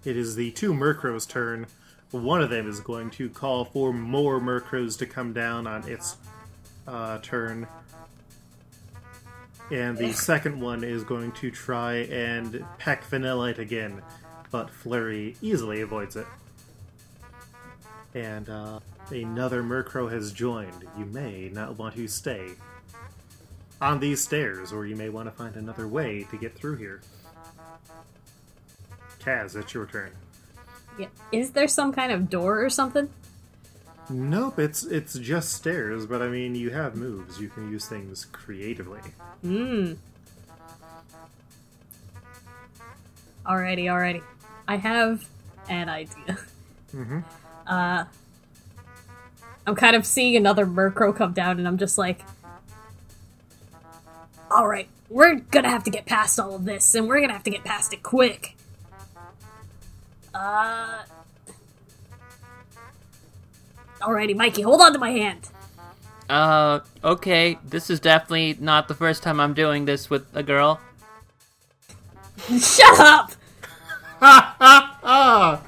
[0.06, 1.66] It is the two Murkrow's turn.
[2.12, 6.18] One of them is going to call for more Murkrows to come down on its
[6.88, 7.68] uh, turn.
[9.72, 14.04] And the second one is going to try and peck Vanillite again,
[14.52, 16.28] but Flurry easily avoids it.
[18.14, 20.86] And uh, another Murkrow has joined.
[20.96, 22.52] You may not want to stay
[23.82, 27.02] on these stairs, or you may want to find another way to get through here.
[29.20, 30.12] Kaz, it's your turn.
[30.98, 31.08] Yeah.
[31.32, 33.10] Is there some kind of door or something?
[34.10, 37.40] Nope, it's it's just stairs, but I mean you have moves.
[37.40, 39.00] You can use things creatively.
[39.46, 39.98] Mmm.
[43.46, 44.22] Alrighty, alrighty.
[44.68, 45.28] I have
[45.70, 46.38] an idea.
[46.96, 47.20] Mm-hmm.
[47.66, 48.04] Uh,
[49.66, 52.22] I'm kind of seeing another Murkrow come down, and I'm just like,
[54.52, 57.52] Alright, we're gonna have to get past all of this, and we're gonna have to
[57.52, 58.58] get past it quick.
[60.34, 61.04] Uh.
[64.02, 65.50] Alrighty, Mikey, hold on to my hand.
[66.32, 67.60] Uh, okay.
[67.64, 70.80] This is definitely not the first time I'm doing this with a girl.
[72.58, 73.32] Shut up!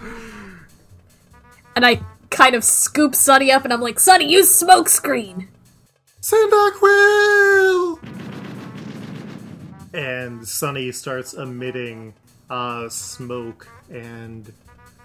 [1.75, 5.49] and I kind of scoop Sunny up, and I'm like, Sunny, use smoke screen.
[6.21, 7.99] Cyndaquil!
[9.93, 12.13] And Sunny starts emitting
[12.49, 14.51] uh, smoke, and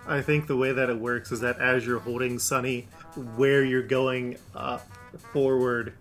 [0.06, 2.88] I think the way that it works is that as you're holding Sunny,
[3.36, 4.78] where you're going uh,
[5.32, 5.92] forward,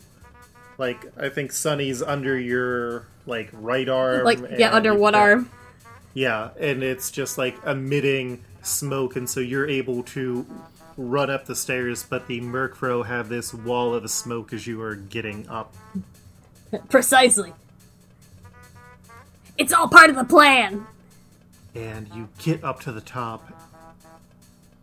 [0.78, 5.50] like I think Sunny's under your like right arm, Like, yeah, under one got- arm.
[6.14, 10.46] Yeah, and it's just like emitting smoke, and so you're able to
[10.96, 14.96] run up the stairs, but the Murkrow have this wall of smoke as you are
[14.96, 15.76] getting up.
[16.90, 17.54] Precisely.
[19.58, 20.86] It's all part of the plan.
[21.76, 23.52] And you get up to the top,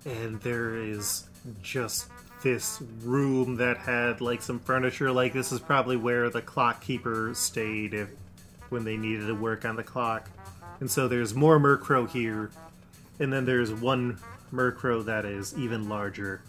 [0.05, 1.29] and there is
[1.62, 2.09] just
[2.43, 5.11] this room that had like some furniture.
[5.11, 8.09] Like, this is probably where the clock keeper stayed if,
[8.68, 10.29] when they needed to work on the clock.
[10.81, 12.51] And so there's more Murkrow here,
[13.18, 14.18] and then there's one
[14.53, 16.43] Murkrow that is even larger.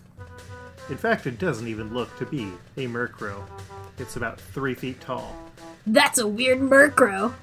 [0.90, 3.44] In fact, it doesn't even look to be a Murkrow.
[3.98, 5.36] It's about three feet tall.
[5.88, 7.34] That's a weird Murkrow.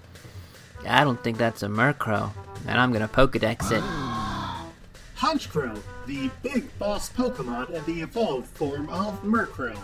[0.87, 2.30] I don't think that's a Murkrow,
[2.66, 3.83] and I'm gonna Pokedex it.
[5.16, 9.78] Honchkrow, the big boss Pokemon and the evolved form of Murkrow.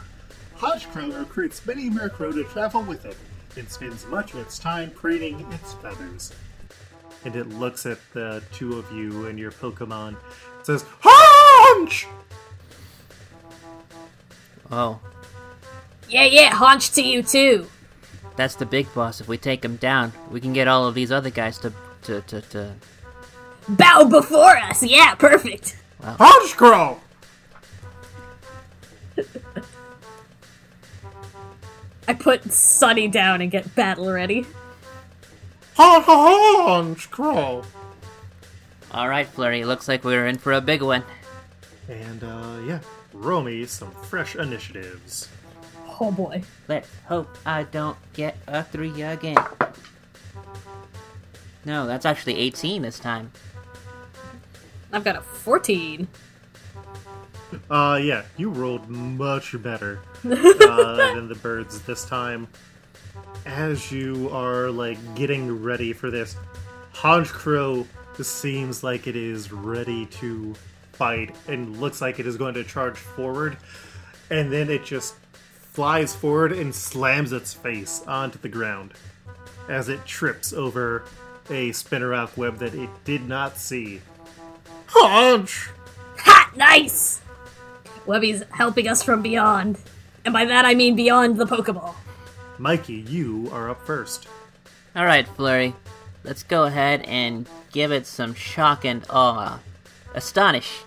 [0.56, 3.16] Honchkrow recruits many Murkrow to travel with it
[3.56, 6.32] and spends much of its time preening its feathers.
[7.24, 10.14] And it looks at the two of you and your Pokemon.
[10.60, 12.06] It says, Honch!
[14.70, 15.00] Oh,
[16.08, 17.68] Yeah, yeah, haunch to you too.
[18.38, 19.20] That's the big boss.
[19.20, 21.72] If we take him down, we can get all of these other guys to
[22.04, 22.74] to to, to
[23.68, 24.82] Bow before us.
[24.82, 25.76] Yeah, perfect.
[26.02, 26.98] Honchkrow!
[32.06, 34.46] I put Sunny down and get battle ready.
[35.76, 37.66] Honchkrow!
[38.90, 39.64] All right, Flurry.
[39.64, 41.04] Looks like we're in for a big one.
[41.88, 42.80] And, uh, yeah,
[43.12, 45.28] roll me some fresh initiatives.
[46.00, 46.42] Oh boy.
[46.68, 49.36] Let's hope I don't get a three again.
[51.64, 53.32] No, that's actually 18 this time.
[54.92, 56.08] I've got a 14.
[57.70, 62.48] Uh, yeah, you rolled much better uh, than the birds this time.
[63.44, 66.36] As you are like getting ready for this,
[66.94, 67.86] Honchkrow
[68.24, 70.54] seems like it is ready to
[70.92, 73.56] fight and looks like it is going to charge forward,
[74.30, 75.14] and then it just
[75.78, 78.92] flies forward and slams its face onto the ground
[79.68, 81.04] as it trips over
[81.50, 84.00] a Spinarak web that it did not see.
[84.88, 85.68] Honch!
[86.16, 86.50] Ha!
[86.56, 87.20] Nice!
[88.06, 89.78] Webby's helping us from beyond.
[90.24, 91.94] And by that I mean beyond the Pokeball.
[92.58, 94.26] Mikey, you are up first.
[94.96, 95.74] All right, Flurry.
[96.24, 99.60] Let's go ahead and give it some shock and awe.
[100.12, 100.80] Astonish.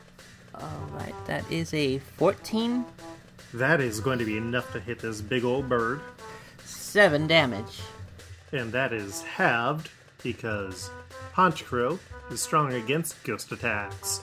[0.53, 2.83] All right, that is a 14,
[3.53, 5.99] That is going to be enough to hit this big old bird,
[6.63, 7.79] 7 damage.
[8.51, 9.89] and that is halved
[10.23, 10.89] because
[11.35, 11.99] Honchkrow
[12.29, 14.21] is strong against ghost attacks.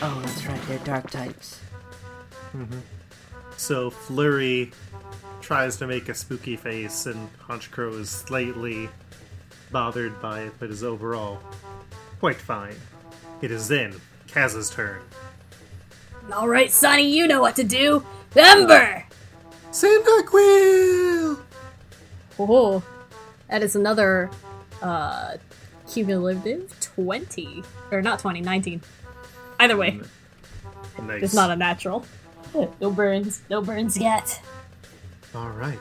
[0.00, 1.60] Oh, that's right, they're dark types.
[2.56, 2.78] Mm-hmm.
[3.56, 4.72] So Flurry
[5.40, 8.88] tries to make a spooky face, and Honchkrow is slightly
[9.70, 11.38] bothered by it, but is overall
[12.20, 12.76] quite fine.
[13.42, 13.94] It is then
[14.26, 15.02] Kaz's turn.
[16.30, 18.04] Alright, Sunny, you know what to do.
[18.36, 19.04] Ember!
[19.70, 21.40] Cyndaquil!
[22.38, 22.82] Oh,
[23.48, 24.30] that is another
[24.80, 25.36] uh
[25.88, 27.62] cumulative 20.
[27.90, 28.80] Or not 20, 19.
[29.60, 30.00] Either way,
[31.02, 31.22] Nice.
[31.22, 32.04] it's not a natural.
[32.80, 34.40] No burns, no burns yet.
[35.34, 35.78] All right.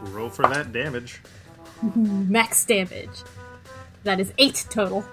[0.00, 1.20] Roll for that damage.
[1.94, 3.22] Max damage.
[4.04, 5.04] That is 8 total.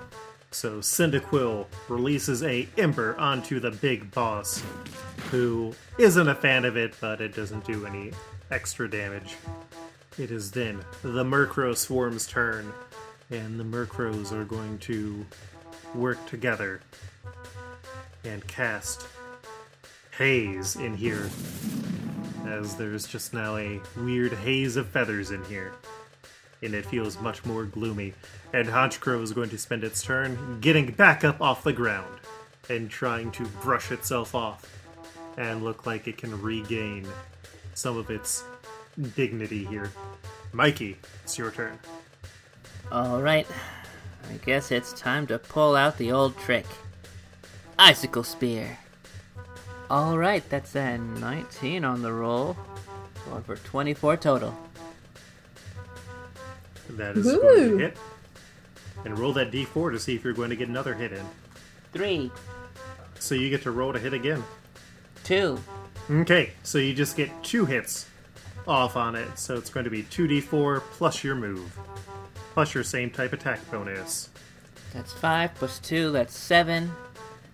[0.53, 4.61] So Cyndaquil releases a Ember onto the big boss,
[5.31, 8.11] who isn't a fan of it, but it doesn't do any
[8.51, 9.37] extra damage.
[10.19, 12.73] It is then the Murkrow Swarm's turn,
[13.29, 15.25] and the Murkrows are going to
[15.95, 16.81] work together
[18.25, 19.07] and cast
[20.17, 21.29] haze in here,
[22.45, 25.71] as there's just now a weird haze of feathers in here
[26.61, 28.13] and it feels much more gloomy.
[28.53, 32.19] And Honchkrow is going to spend its turn getting back up off the ground
[32.69, 34.65] and trying to brush itself off
[35.37, 37.07] and look like it can regain
[37.73, 38.43] some of its
[39.15, 39.91] dignity here.
[40.53, 41.79] Mikey, it's your turn.
[42.91, 43.47] Alright,
[44.29, 46.65] I guess it's time to pull out the old trick
[47.79, 48.77] Icicle Spear.
[49.89, 52.55] Alright, that's a 19 on the roll.
[53.29, 54.57] Going for 24 total.
[56.97, 57.69] That is going Ooh.
[57.71, 57.97] to hit.
[59.05, 61.25] And roll that d4 to see if you're going to get another hit in.
[61.93, 62.31] 3,
[63.19, 64.43] So you get to roll to hit again.
[65.23, 65.59] 2,
[66.09, 68.07] Okay, so you just get two hits
[68.67, 71.77] off on it, so it's going to be 2d4 plus your move,
[72.53, 74.29] plus your same type attack bonus.
[74.93, 76.91] that's 5, plus 2, that's 7.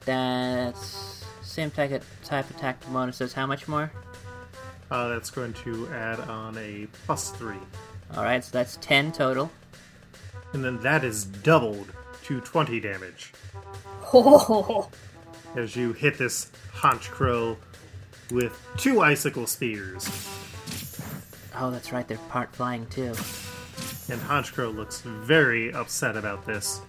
[0.05, 3.33] That's same type, type attack bonuses.
[3.33, 3.91] How much more?
[4.89, 7.55] Uh, that's going to add on a plus 3.
[8.15, 9.51] Alright, so that's 10 total.
[10.53, 11.91] And then that is doubled
[12.23, 13.33] to 20 damage
[14.13, 14.89] Oh,
[15.55, 17.57] as you hit this Honchkrow
[18.31, 20.07] with two icicle spears.
[21.55, 23.13] Oh, that's right, they're part flying too.
[24.09, 26.81] And Honchkrow looks very upset about this.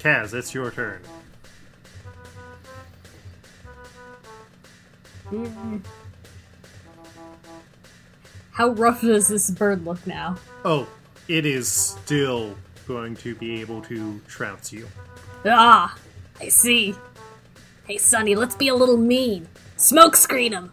[0.00, 1.02] Kaz, it's your turn.
[8.58, 10.36] How rough does this bird look now?
[10.64, 10.88] Oh,
[11.28, 12.56] it is still
[12.88, 14.88] going to be able to trounce you.
[15.46, 15.96] Ah,
[16.40, 16.96] I see.
[17.86, 19.46] Hey, Sunny, let's be a little mean.
[19.76, 20.72] Smoke screen him.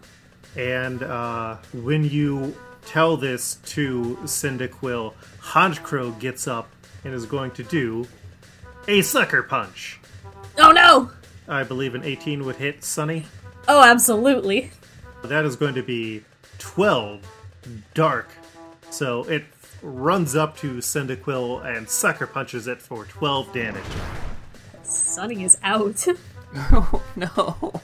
[0.58, 2.56] And uh, when you
[2.88, 6.68] tell this to Cyndaquil, Honchkrow gets up
[7.04, 8.08] and is going to do
[8.88, 10.00] a sucker punch.
[10.58, 11.12] Oh no!
[11.48, 13.28] I believe an 18 would hit Sunny.
[13.68, 14.72] Oh, absolutely.
[15.24, 16.24] That is going to be
[16.58, 17.22] 12
[17.94, 18.30] dark.
[18.90, 19.46] So it
[19.82, 23.84] runs up to Cyndaquil and sucker punches it for 12 damage.
[24.84, 26.06] Sunny is out.
[26.56, 27.82] Oh, no.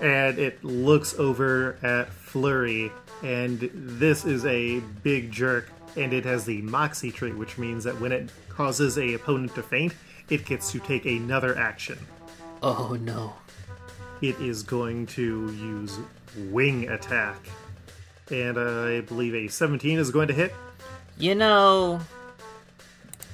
[0.00, 6.44] And it looks over at Flurry, and this is a big jerk, and it has
[6.44, 9.94] the Moxie trait, which means that when it causes a opponent to faint,
[10.28, 11.98] it gets to take another action.
[12.62, 13.32] Oh, no.
[14.20, 15.98] It is going to use
[16.50, 17.36] Wing Attack.
[18.30, 20.52] And I believe a 17 is going to hit.
[21.16, 22.00] You know,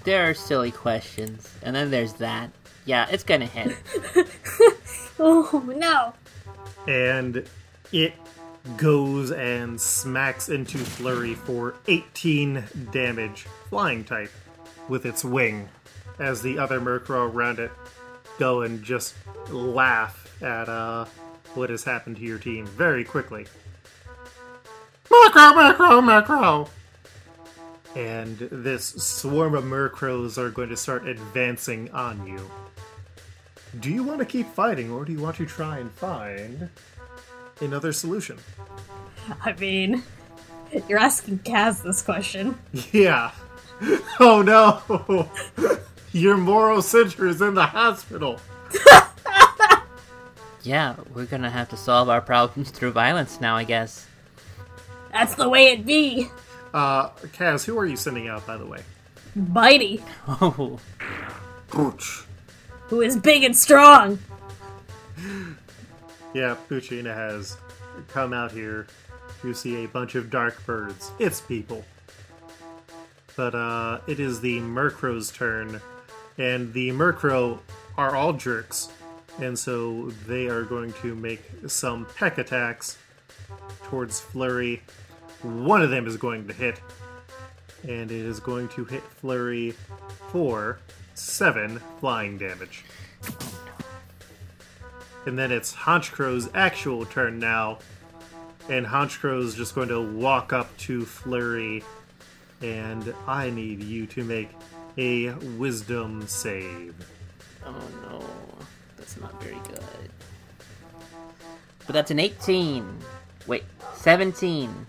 [0.04, 2.50] there are silly questions, and then there's that.
[2.84, 3.76] Yeah, it's gonna hit.
[5.16, 6.12] Oh no!
[6.88, 7.48] and
[7.92, 8.14] it
[8.76, 14.32] goes and smacks into Flurry for 18 damage, flying type,
[14.88, 15.68] with its wing,
[16.18, 17.70] as the other Murkrow around it
[18.38, 19.14] go and just
[19.50, 21.04] laugh at uh,
[21.54, 23.46] what has happened to your team very quickly.
[25.08, 26.68] Murkrow, Murkrow, Murkrow!
[27.96, 32.50] And this swarm of Murkrows are going to start advancing on you.
[33.80, 36.68] Do you want to keep fighting, or do you want to try and find
[37.60, 38.38] another solution?
[39.42, 40.02] I mean,
[40.88, 42.58] you're asking Kaz this question.
[42.92, 43.30] Yeah.
[44.20, 45.28] Oh no!
[46.12, 48.38] Your moral center is in the hospital.
[50.64, 54.06] Yeah, we're gonna have to solve our problems through violence now, I guess.
[55.12, 56.28] That's the way it be.
[56.72, 58.80] Uh, Kaz, who are you sending out, by the way?
[59.38, 60.80] Bitey, Oh,
[61.68, 62.24] Pooch.
[62.88, 64.18] who is big and strong.
[66.32, 67.56] Yeah, Puccina has
[68.08, 68.86] come out here
[69.42, 71.12] to see a bunch of dark birds.
[71.20, 71.84] It's people.
[73.36, 75.80] But uh, it is the Murkrow's turn,
[76.38, 77.58] and the Murkrow
[77.96, 78.88] are all jerks,
[79.38, 82.98] and so they are going to make some peck attacks
[83.84, 84.82] towards Flurry.
[85.42, 86.80] One of them is going to hit,
[87.82, 89.74] and it is going to hit Flurry
[90.30, 90.78] for
[91.14, 92.84] seven flying damage.
[95.26, 97.78] And then it's Honchkrow's actual turn now.
[98.68, 101.82] And Honchkrow's just going to walk up to Flurry.
[102.62, 104.50] And I need you to make
[104.96, 106.94] a wisdom save.
[107.64, 108.24] oh no,
[109.14, 110.10] that's not very good.
[111.86, 112.98] But that's an 18.
[113.46, 113.64] Wait,
[113.96, 114.86] 17.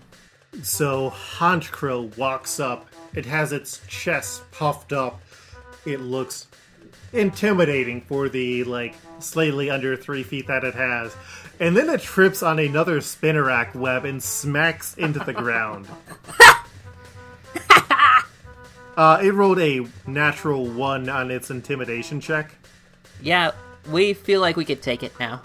[0.62, 2.88] So Honchkrow walks up.
[3.14, 5.20] It has its chest puffed up.
[5.84, 6.46] It looks
[7.12, 11.14] intimidating for the like slightly under three feet that it has.
[11.60, 15.86] And then it trips on another Spinarak web and smacks into the ground.
[18.96, 22.54] uh, it rolled a natural one on its intimidation check.
[23.22, 23.52] Yeah,
[23.90, 25.42] we feel like we could take it now.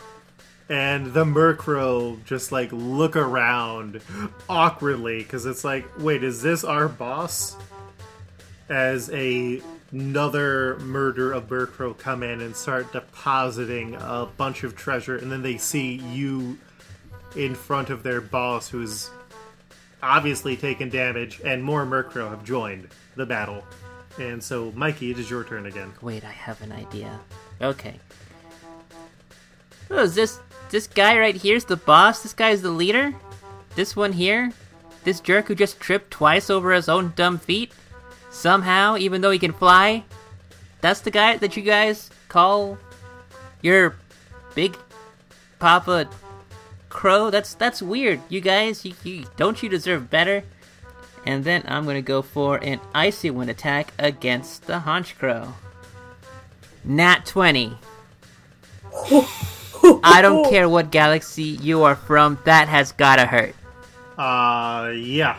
[0.69, 4.01] and the Murkrow just like look around
[4.49, 7.57] awkwardly because it's like, wait, is this our boss?
[8.69, 9.61] As a
[9.91, 15.41] another murder of Murkrow come in and start depositing a bunch of treasure, and then
[15.41, 16.57] they see you
[17.35, 19.09] in front of their boss, who's
[20.01, 22.87] obviously taken damage, and more Murkrow have joined
[23.17, 23.65] the battle.
[24.17, 25.91] And so, Mikey, it is your turn again.
[26.01, 27.19] Wait, I have an idea.
[27.61, 27.95] Okay.
[29.91, 30.39] Oh, is this
[30.69, 32.23] this guy right here's the boss?
[32.23, 33.13] This guy is the leader?
[33.75, 34.51] This one here?
[35.03, 37.73] This jerk who just tripped twice over his own dumb feet?
[38.29, 40.05] Somehow, even though he can fly?
[40.79, 42.77] That's the guy that you guys call
[43.61, 43.97] your
[44.55, 44.77] big
[45.59, 46.09] papa
[46.87, 47.29] crow?
[47.29, 48.21] That's that's weird.
[48.29, 50.43] You guys, you, you don't you deserve better?
[51.25, 55.53] And then I'm gonna go for an icy wind attack against the Honchkrow.
[56.85, 57.77] Nat 20.
[60.03, 63.55] I don't care what galaxy you are from, that has gotta hurt.
[64.17, 65.37] Uh, yeah.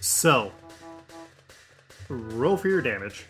[0.00, 0.52] So,
[2.08, 3.26] roll for your damage.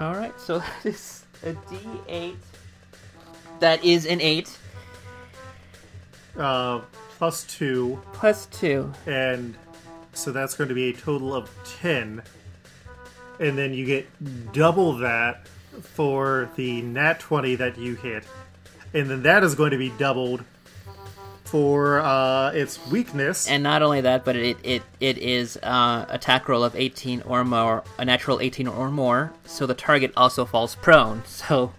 [0.00, 2.36] Alright, so that is a d8.
[3.60, 4.58] That is an 8.
[6.36, 6.80] Uh,
[7.18, 8.90] plus two, Plus 2.
[9.06, 9.54] and
[10.14, 11.50] so that's going to be a total of
[11.80, 12.22] 10.
[13.38, 15.46] And then you get double that
[15.80, 18.24] for the nat 20 that you hit.
[18.94, 20.44] And then that is going to be doubled
[21.44, 23.48] for uh, its weakness.
[23.48, 27.44] And not only that, but it it, it is uh, attack roll of 18 or
[27.44, 31.22] more, a natural 18 or more, so the target also falls prone.
[31.42, 31.72] So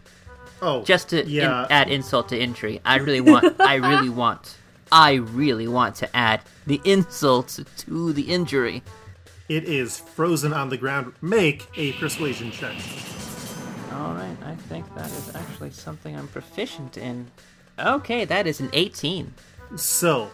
[0.62, 4.58] oh, just to in- add insult to injury, I really want, I really want,
[4.92, 8.82] I really want to add the insult to the injury.
[9.50, 11.14] it is frozen on the ground.
[11.22, 12.76] Make a persuasion check.
[13.94, 17.28] All right, I think that is actually something I'm proficient in.
[17.78, 19.34] Okay, that is an 18.
[19.76, 20.32] So,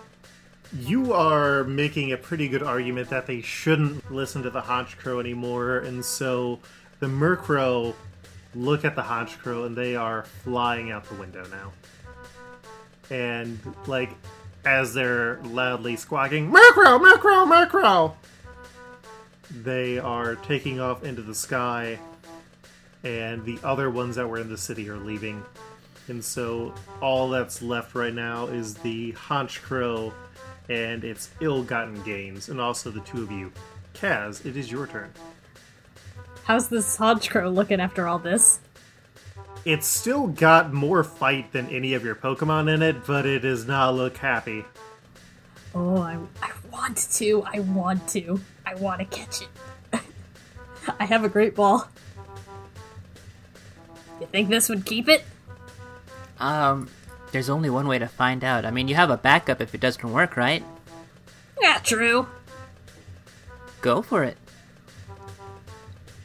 [0.77, 5.79] you are making a pretty good argument that they shouldn't listen to the Honchkrow anymore,
[5.79, 6.59] and so
[6.99, 7.93] the Murkrow
[8.55, 11.71] look at the Honchkrow and they are flying out the window now.
[13.09, 14.11] And, like,
[14.65, 18.13] as they're loudly squawking, Murkrow, Murkrow, Murkrow!
[19.51, 21.97] They are taking off into the sky,
[23.03, 25.43] and the other ones that were in the city are leaving.
[26.07, 30.11] And so all that's left right now is the Honchkrow
[30.69, 33.51] and its ill-gotten gains, and also the two of you.
[33.93, 35.11] Kaz, it is your turn.
[36.43, 38.59] How's this Honchkrow looking after all this?
[39.65, 43.67] It's still got more fight than any of your Pokemon in it, but it does
[43.67, 44.65] not look happy.
[45.75, 47.43] Oh, I, I want to.
[47.45, 48.39] I want to.
[48.65, 50.01] I want to catch it.
[50.99, 51.87] I have a great ball.
[54.19, 55.23] You think this would keep it?
[56.39, 56.89] Um,
[57.31, 58.65] there's only one way to find out.
[58.65, 60.63] I mean, you have a backup if it doesn't work, right?
[61.61, 62.27] Yeah, true.
[63.81, 64.37] Go for it.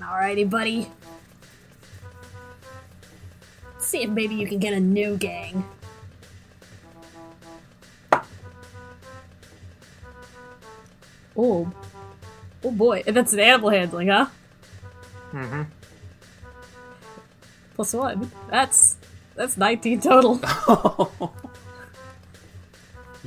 [0.01, 0.91] Alrighty, buddy.
[3.79, 5.65] See if maybe you can get a new gang.
[11.37, 11.71] Oh.
[12.63, 13.03] Oh boy.
[13.07, 14.27] That's an animal handling, huh?
[15.33, 15.63] Mm-hmm.
[17.75, 18.31] Plus one.
[18.51, 18.97] That's
[19.35, 20.41] that's 19 total.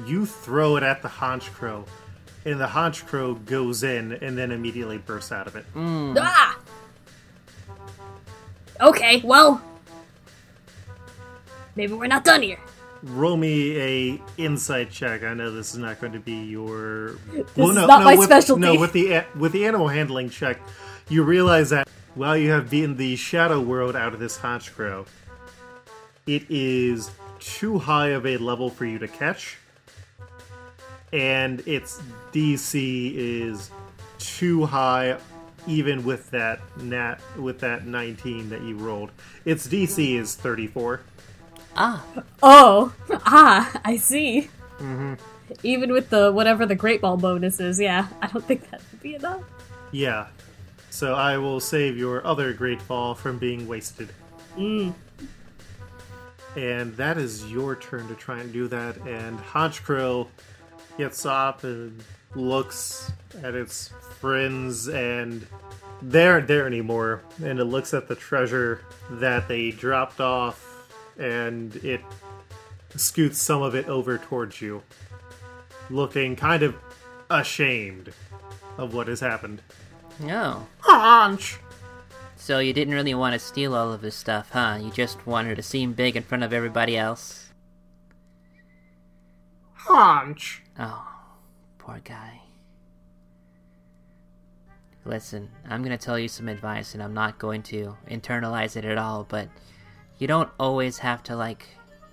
[0.05, 1.83] You throw it at the Honchkrow,
[2.45, 5.65] and the Honchkrow goes in and then immediately bursts out of it.
[5.75, 6.59] ah!
[8.79, 9.61] Okay, well.
[11.75, 12.59] Maybe we're not done here.
[13.03, 15.23] Roll me a insight check.
[15.23, 17.13] I know this is not going to be your.
[17.31, 18.61] This is not my with, specialty.
[18.61, 20.59] No, with the with the animal handling check,
[21.09, 21.87] you realize that
[22.17, 25.05] while you have beaten the shadow world out of this Honchkrow,
[26.25, 29.57] it is too high of a level for you to catch,
[31.13, 32.01] and its
[32.33, 33.69] DC is
[34.17, 35.17] too high,
[35.67, 39.11] even with that nat with that 19 that you rolled.
[39.45, 41.01] Its DC is 34.
[41.75, 42.03] ah,
[42.41, 42.93] Oh,
[43.25, 44.49] ah, I see.
[45.63, 49.01] Even with the whatever the Great Ball bonus is, yeah, I don't think that would
[49.01, 49.43] be enough.
[49.91, 50.27] Yeah.
[50.97, 54.09] So I will save your other Great Ball from being wasted.
[54.57, 54.95] Mm.
[56.55, 58.97] And that is your turn to try and do that.
[59.05, 60.27] And Haunch
[60.97, 65.45] gets up and looks at its friends, and
[66.01, 67.21] they aren't there anymore.
[67.43, 68.81] And it looks at the treasure
[69.11, 70.89] that they dropped off,
[71.19, 72.01] and it
[72.95, 74.81] scoots some of it over towards you,
[75.91, 76.75] looking kind of
[77.29, 78.11] ashamed
[78.79, 79.61] of what has happened.
[80.19, 80.67] No.
[80.81, 81.57] Haunch!
[82.35, 84.79] So you didn't really want to steal all of his stuff, huh?
[84.81, 87.51] You just wanted to seem big in front of everybody else.
[89.77, 90.61] Haunch!
[90.79, 91.07] Oh,
[91.77, 92.41] poor guy.
[95.05, 98.97] Listen, I'm gonna tell you some advice, and I'm not going to internalize it at
[98.97, 99.47] all, but
[100.17, 101.67] you don't always have to, like,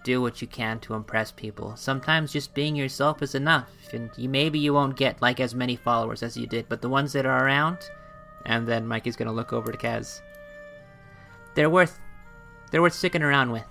[0.05, 1.75] do what you can to impress people.
[1.77, 5.75] Sometimes just being yourself is enough, and you maybe you won't get like as many
[5.75, 7.79] followers as you did, but the ones that are around,
[8.47, 10.21] and then Mikey's gonna look over to Kaz.
[11.57, 11.99] They're worth,
[12.71, 13.65] they're worth sticking around with.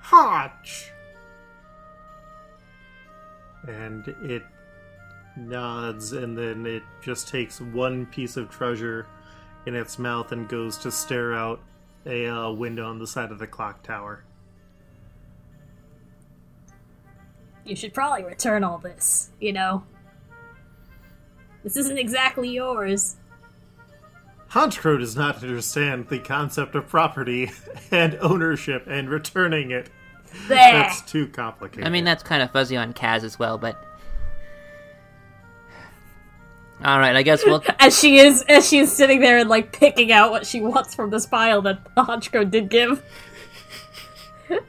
[0.00, 0.90] Hotch!
[3.66, 4.42] And it
[5.36, 9.06] nods, and then it just takes one piece of treasure
[9.66, 11.60] in its mouth and goes to stare out
[12.06, 14.24] a uh, window on the side of the clock tower.
[17.64, 19.84] You should probably return all this, you know?
[21.62, 23.16] This isn't exactly yours.
[24.50, 27.50] Honchkrow does not understand the concept of property
[27.90, 29.88] and ownership and returning it.
[30.48, 30.72] There!
[30.72, 31.86] That's too complicated.
[31.86, 33.82] I mean, that's kind of fuzzy on Kaz as well, but.
[36.84, 37.62] Alright, I guess we'll.
[37.78, 40.94] as she is as she is sitting there and like picking out what she wants
[40.94, 43.02] from this pile that the Honchkrow did give.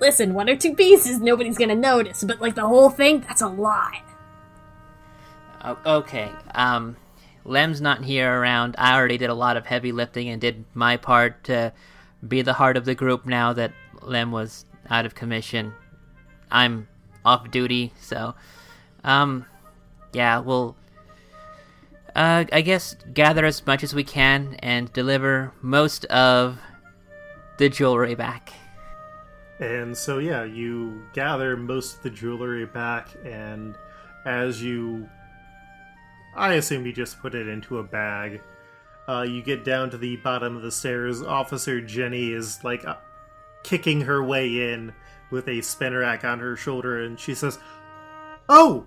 [0.00, 3.48] Listen, one or two pieces, nobody's gonna notice, but like the whole thing, that's a
[3.48, 4.02] lot.
[5.64, 6.96] O- okay, um.
[7.44, 8.76] Lem's not here around.
[8.78, 11.72] I already did a lot of heavy lifting and did my part to
[12.28, 15.74] be the heart of the group now that Lem was out of commission.
[16.52, 16.86] I'm
[17.24, 18.36] off duty, so.
[19.02, 19.46] Um.
[20.12, 20.76] Yeah, we'll.
[22.14, 26.58] Uh, I guess gather as much as we can and deliver most of
[27.56, 28.52] the jewelry back.
[29.60, 33.76] And so, yeah, you gather most of the jewelry back, and
[34.26, 35.08] as you.
[36.34, 38.40] I assume you just put it into a bag.
[39.06, 41.22] Uh, you get down to the bottom of the stairs.
[41.22, 42.96] Officer Jenny is like uh,
[43.62, 44.92] kicking her way in
[45.30, 47.58] with a Spinarak on her shoulder, and she says,
[48.48, 48.86] "Oh,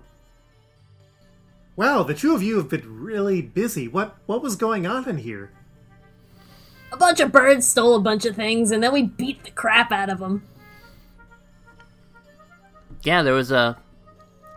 [1.76, 2.02] wow!
[2.02, 3.86] The two of you have been really busy.
[3.86, 5.50] What what was going on in here?"
[6.92, 9.92] A bunch of birds stole a bunch of things, and then we beat the crap
[9.92, 10.42] out of them.
[13.02, 13.76] Yeah, there was a.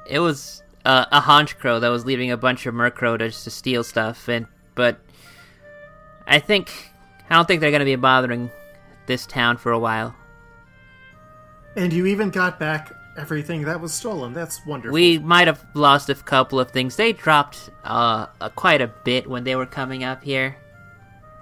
[0.07, 3.83] It was uh, a Honchkrow that was leaving a bunch of murkrow to, to steal
[3.83, 4.99] stuff, and but
[6.27, 6.71] I think
[7.29, 8.49] I don't think they're gonna be bothering
[9.05, 10.15] this town for a while.
[11.75, 14.33] And you even got back everything that was stolen.
[14.33, 14.93] That's wonderful.
[14.93, 16.95] We might have lost a couple of things.
[16.95, 20.55] They dropped uh, uh, quite a bit when they were coming up here.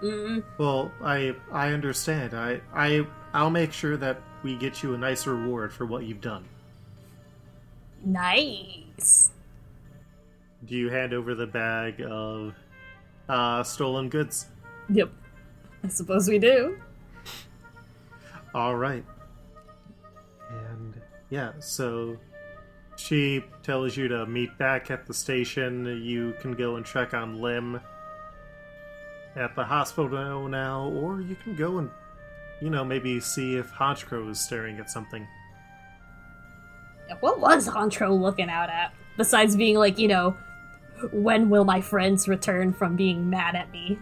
[0.01, 2.33] Mm, Well, I I understand.
[2.33, 6.21] I I I'll make sure that we get you a nice reward for what you've
[6.21, 6.45] done.
[8.03, 9.31] nice.
[10.65, 12.53] Do you hand over the bag of
[13.29, 14.47] uh, stolen goods?
[14.89, 15.09] Yep.
[15.83, 16.79] I suppose we do.
[18.55, 19.03] All right.
[21.29, 22.17] Yeah, so
[22.95, 25.85] she tells you to meet back at the station.
[26.03, 27.79] You can go and check on Lim
[29.35, 31.89] at the hospital now, or you can go and
[32.61, 35.27] you know maybe see if Honchkrow is staring at something.
[37.19, 38.93] What was Honchkrow looking out at?
[39.15, 40.35] Besides being like, you know,
[41.11, 43.99] when will my friends return from being mad at me?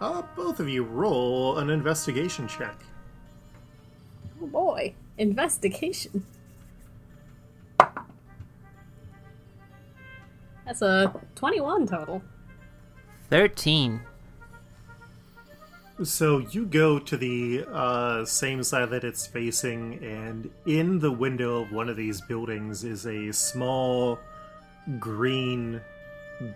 [0.00, 2.76] Uh, both of you roll an investigation check.
[4.42, 4.94] Oh boy.
[5.16, 6.26] Investigation.
[10.66, 12.22] That's a 21 total.
[13.30, 14.02] Thirteen.
[16.04, 21.62] So you go to the uh, same side that it's facing, and in the window
[21.62, 24.18] of one of these buildings is a small
[25.00, 25.80] green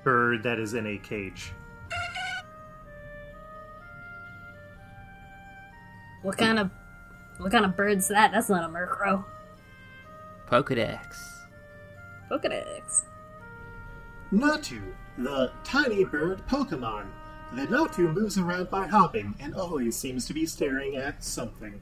[0.04, 1.52] bird that is in a cage.
[6.22, 6.70] What kind of
[7.38, 8.32] what kind of bird's that?
[8.32, 9.24] That's not a Murkrow.
[10.46, 11.16] Pokedex.
[12.30, 13.04] Pokedex.
[14.32, 14.80] Natu,
[15.18, 17.06] the tiny bird Pokemon.
[17.52, 21.80] The Natu moves around by hopping and always seems to be staring at something.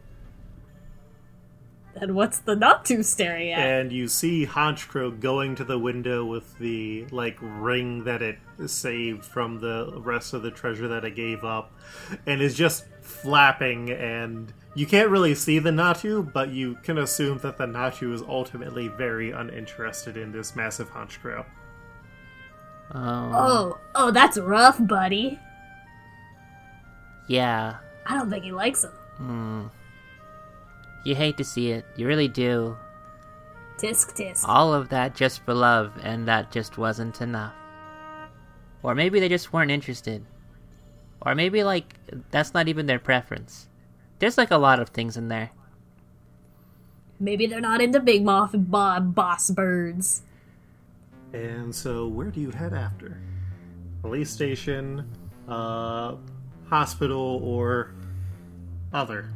[1.94, 3.58] And what's the Natu staring at?
[3.58, 9.26] And you see Honchkrow going to the window with the like ring that it saved
[9.26, 11.72] from the rest of the treasure that it gave up,
[12.24, 13.90] and is just flapping.
[13.90, 18.22] And you can't really see the Natu, but you can assume that the Natu is
[18.22, 21.44] ultimately very uninterested in this massive Honchkrow.
[22.94, 23.30] Oh.
[23.34, 25.38] oh, oh, that's rough, buddy.
[27.28, 27.76] Yeah.
[28.06, 28.92] I don't think he likes him.
[29.16, 29.66] Hmm.
[31.04, 31.84] You hate to see it.
[31.96, 32.76] You really do.
[33.78, 34.44] Tisk tisk.
[34.46, 37.54] All of that just for love, and that just wasn't enough.
[38.82, 40.24] Or maybe they just weren't interested.
[41.20, 41.94] Or maybe, like,
[42.30, 43.68] that's not even their preference.
[44.18, 45.50] There's, like, a lot of things in there.
[47.20, 50.22] Maybe they're not into Big Moth Bob boss birds.
[51.32, 53.20] And so, where do you head after?
[54.02, 55.08] Police station,
[55.48, 56.16] uh,
[56.68, 57.94] hospital or
[58.92, 59.28] other.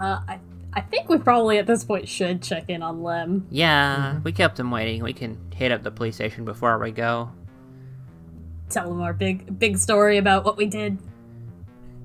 [0.00, 0.40] Uh, I
[0.74, 3.46] I think we probably at this point should check in on Lem.
[3.50, 5.02] Yeah, we kept him waiting.
[5.02, 7.30] We can hit up the police station before we go.
[8.70, 10.98] Tell him our big big story about what we did.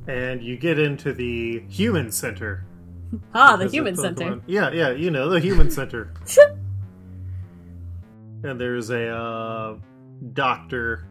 [0.08, 2.66] And you get into the human center.
[3.34, 4.39] Ah, the human center.
[4.45, 6.14] Yeah, yeah, you know, the human center.
[8.43, 9.78] and there's a uh,
[10.34, 11.07] doctor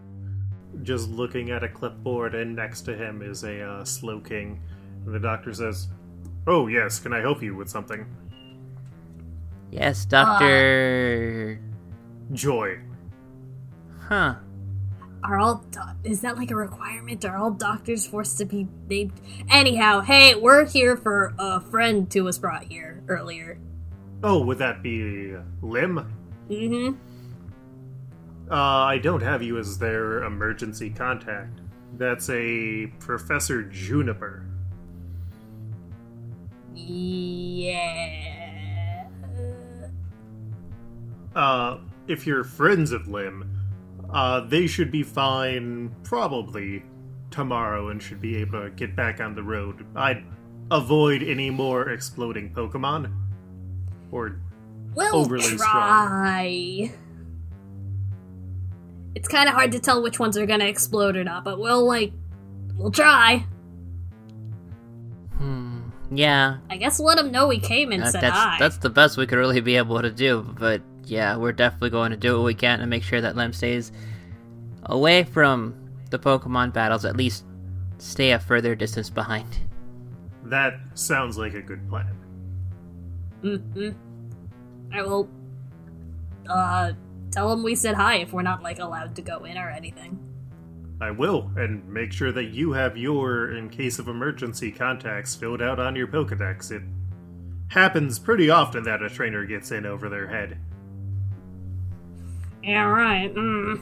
[0.82, 4.58] just looking at a clipboard, and next to him is a uh, Slowking.
[5.04, 5.88] And the doctor says,
[6.46, 8.06] Oh, yes, can I help you with something?
[9.70, 11.60] Yes, Doctor.
[12.32, 12.78] Joy.
[14.00, 14.36] Huh.
[15.24, 17.24] Are all do- is that like a requirement?
[17.24, 19.12] Are all doctors forced to be named?
[19.50, 23.58] Anyhow, hey, we're here for a friend who was brought here earlier.
[24.22, 26.14] Oh, would that be Lim?
[26.50, 26.94] Mm-hmm.
[28.50, 31.60] Uh, I don't have you as their emergency contact.
[31.96, 34.44] That's a Professor Juniper.
[36.74, 37.98] Yeah.
[41.34, 43.57] Uh, if you're friends of Lim,
[44.10, 46.82] uh, they should be fine probably
[47.30, 49.84] tomorrow and should be able to get back on the road.
[49.94, 50.24] I'd
[50.70, 53.12] avoid any more exploding Pokemon.
[54.10, 54.40] Or
[54.94, 55.58] We'll Overly strong.
[55.58, 56.92] try.
[59.14, 61.86] It's kind of hard to tell which ones are gonna explode or not, but we'll
[61.86, 62.12] like,
[62.76, 63.44] we'll try.
[65.36, 65.80] Hmm.
[66.10, 66.58] Yeah.
[66.70, 68.56] I guess let them know we came and that- said that's hi.
[68.58, 70.42] that's the best we could really be able to do.
[70.58, 73.52] But yeah, we're definitely going to do what we can to make sure that Lem
[73.52, 73.92] stays
[74.84, 75.74] away from
[76.10, 77.04] the Pokemon battles.
[77.04, 77.44] At least
[77.98, 79.58] stay a further distance behind.
[80.44, 82.16] that sounds like a good plan.
[83.42, 83.90] Mm-hmm.
[84.92, 85.28] I will,
[86.48, 86.92] uh,
[87.30, 90.18] tell them we said hi if we're not like allowed to go in or anything.
[91.00, 95.62] I will, and make sure that you have your in case of emergency contacts filled
[95.62, 96.72] out on your Pokedex.
[96.72, 96.82] It
[97.68, 100.58] happens pretty often that a trainer gets in over their head.
[102.68, 103.34] Yeah, right.
[103.34, 103.80] Mm.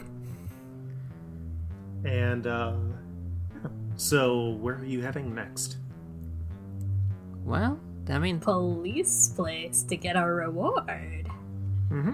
[2.05, 2.73] And, uh.
[3.97, 5.77] So, where are you heading next?
[7.43, 7.79] Well,
[8.09, 11.27] I mean, Police place to get a reward.
[11.91, 12.13] Mm-hmm.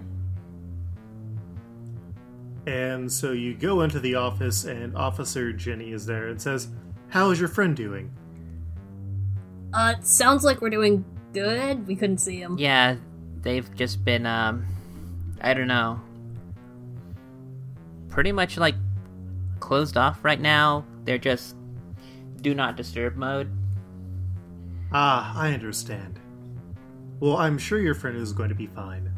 [2.65, 6.69] And so you go into the office, and Officer Jenny is there and says,
[7.09, 8.09] How is your friend doing?
[9.74, 11.03] Uh, it sounds like we're doing
[11.34, 11.86] good.
[11.86, 12.57] We couldn't see him.
[12.57, 12.95] yeah,
[13.41, 14.65] they've just been um,
[15.41, 15.99] I don't know,
[18.14, 18.76] pretty much like
[19.59, 20.86] closed off right now.
[21.03, 21.55] They're just
[22.41, 23.51] do not disturb mode.
[24.91, 26.20] Ah, I understand.
[27.20, 29.11] Well, I'm sure your friend is going to be fine.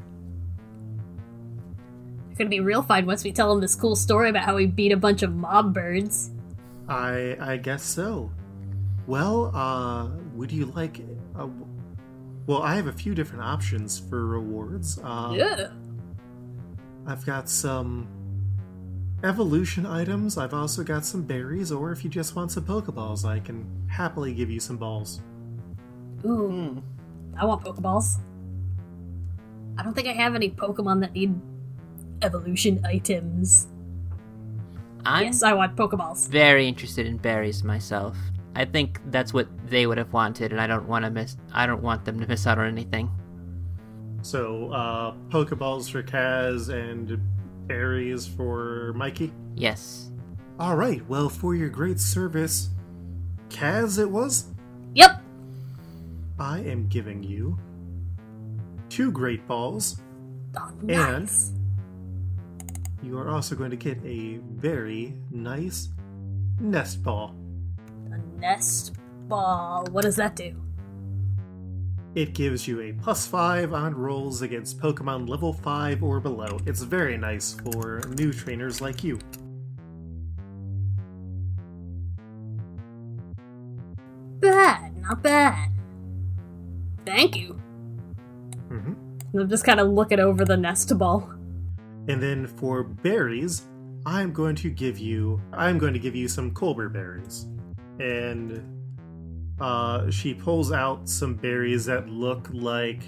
[2.30, 4.66] It's gonna be real fine once we tell him this cool story about how we
[4.66, 6.32] beat a bunch of mob birds.
[6.88, 8.32] I I guess so.
[9.08, 11.02] Well, uh, would you like?
[11.38, 11.48] Uh,
[12.48, 15.00] well, I have a few different options for rewards.
[15.04, 15.68] Uh, yeah.
[17.08, 18.08] I've got some
[19.26, 20.38] evolution items.
[20.38, 24.34] I've also got some berries, or if you just want some Pokeballs, I can happily
[24.34, 25.22] give you some balls.
[26.24, 26.82] Ooh.
[27.38, 28.20] I want Pokeballs.
[29.78, 31.40] I don't think I have any Pokemon that need
[32.22, 33.68] evolution items.
[35.06, 36.30] I'm yes, I want Pokeballs.
[36.30, 38.18] very interested in berries myself.
[38.56, 41.36] I think that's what they would have wanted, and I don't want to miss.
[41.52, 43.12] I don't want them to miss out on anything.
[44.22, 47.22] So, uh, Pokeballs for Kaz and
[47.68, 49.34] berries for Mikey.
[49.56, 50.12] Yes.
[50.60, 51.06] All right.
[51.08, 52.70] Well, for your great service,
[53.50, 54.46] Kaz, it was.
[54.94, 55.22] Yep.
[56.40, 57.58] I am giving you
[58.90, 60.02] two great balls.
[60.58, 61.52] Oh, nice.
[63.04, 65.90] You are also going to get a very nice
[66.60, 67.36] nest ball.
[68.12, 68.96] A nest
[69.28, 69.86] ball.
[69.92, 70.56] What does that do?
[72.16, 76.60] It gives you a plus five on rolls against Pokemon level five or below.
[76.66, 79.20] It's very nice for new trainers like you.
[84.40, 85.72] Bad, not bad.
[87.06, 87.60] Thank you.
[88.70, 88.94] hmm
[89.38, 91.30] I'm just kind of looking over the nest ball.
[92.08, 93.64] And then for berries,
[94.06, 97.48] I'm going to give you I'm going to give you some Colbur berries.
[98.00, 98.75] And
[99.60, 103.02] uh she pulls out some berries that look like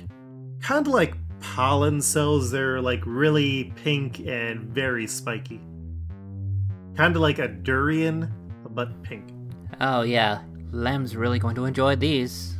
[0.61, 2.51] kind of like pollen cells.
[2.51, 5.61] They're like really pink and very spiky.
[6.95, 8.31] Kind of like a durian,
[8.71, 9.29] but pink.
[9.81, 10.41] Oh yeah,
[10.71, 12.55] Lem's really going to enjoy these.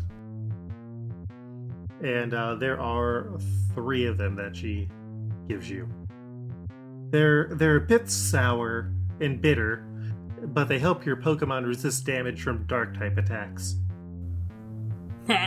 [2.03, 3.31] and uh, there are
[3.73, 4.87] three of them that she
[5.47, 5.87] gives you.
[7.09, 9.83] They're they're a bit sour, and bitter,
[10.41, 13.75] but they help your Pokemon resist damage from dark type attacks.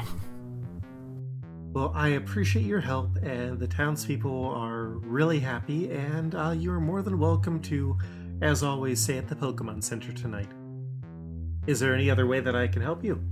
[1.73, 6.81] Well, I appreciate your help, and the townspeople are really happy, and uh, you are
[6.81, 7.97] more than welcome to,
[8.43, 10.49] as always, stay at the Pokemon Center tonight.
[11.69, 13.23] Is there any other way that I can help you?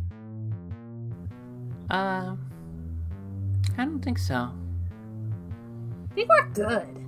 [1.90, 2.36] Uh,
[3.76, 4.52] I don't think so.
[6.10, 7.04] I think we're good.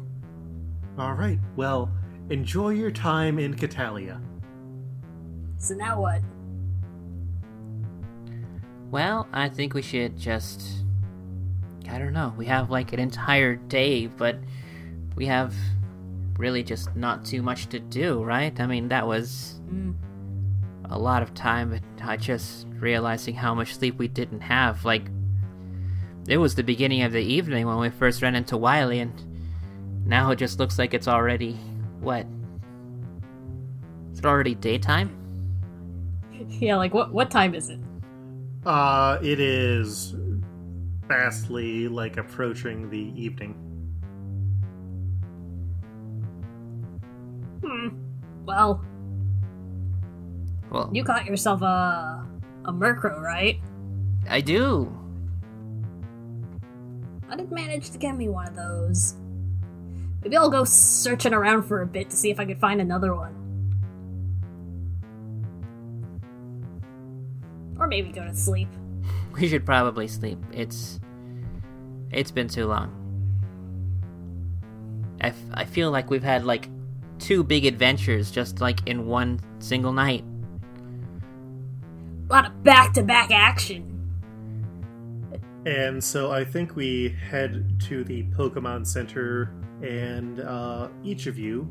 [0.98, 1.92] All right, well,
[2.28, 4.20] enjoy your time in Catalia.
[5.60, 6.22] So now what?
[8.90, 10.62] Well, I think we should just.
[11.88, 12.34] I don't know.
[12.36, 14.36] We have like an entire day, but
[15.16, 15.54] we have
[16.38, 18.58] really just not too much to do, right?
[18.58, 19.94] I mean, that was Mm.
[20.86, 24.84] a lot of time, but I just realizing how much sleep we didn't have.
[24.84, 25.10] Like,
[26.26, 29.12] it was the beginning of the evening when we first ran into Wiley, and
[30.06, 31.52] now it just looks like it's already.
[32.00, 32.26] What?
[34.12, 35.10] Is it already daytime?
[36.50, 37.12] Yeah, like what?
[37.12, 37.78] What time is it?
[38.66, 40.14] Uh, it is
[41.08, 43.54] fastly like approaching the evening.
[47.64, 47.88] Hmm.
[48.44, 48.84] Well,
[50.70, 52.26] Well, you got yourself a
[52.64, 53.60] a Murkrow, right?
[54.28, 54.94] I do.
[57.30, 59.14] I didn't manage to get me one of those.
[60.22, 63.14] Maybe I'll go searching around for a bit to see if I could find another
[63.14, 63.34] one.
[67.80, 68.68] Or maybe go to sleep.
[69.32, 70.38] We should probably sleep.
[70.52, 70.98] It's
[72.10, 72.90] it's been too long.
[75.20, 76.68] I, f- I feel like we've had like
[77.20, 80.24] two big adventures just like in one single night.
[82.28, 83.86] A lot of back to back action.
[85.66, 89.52] And so I think we head to the Pokemon Center,
[89.82, 91.68] and uh, each of you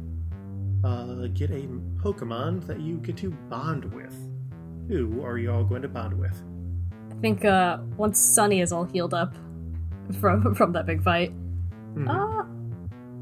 [0.84, 1.64] uh, get a
[1.98, 4.16] Pokemon that you get to bond with.
[4.90, 6.36] Who are you all going to bond with?
[7.12, 9.34] I think uh once Sunny is all healed up
[10.20, 11.32] from from that big fight,
[11.96, 12.10] Mhm.
[12.10, 12.46] uh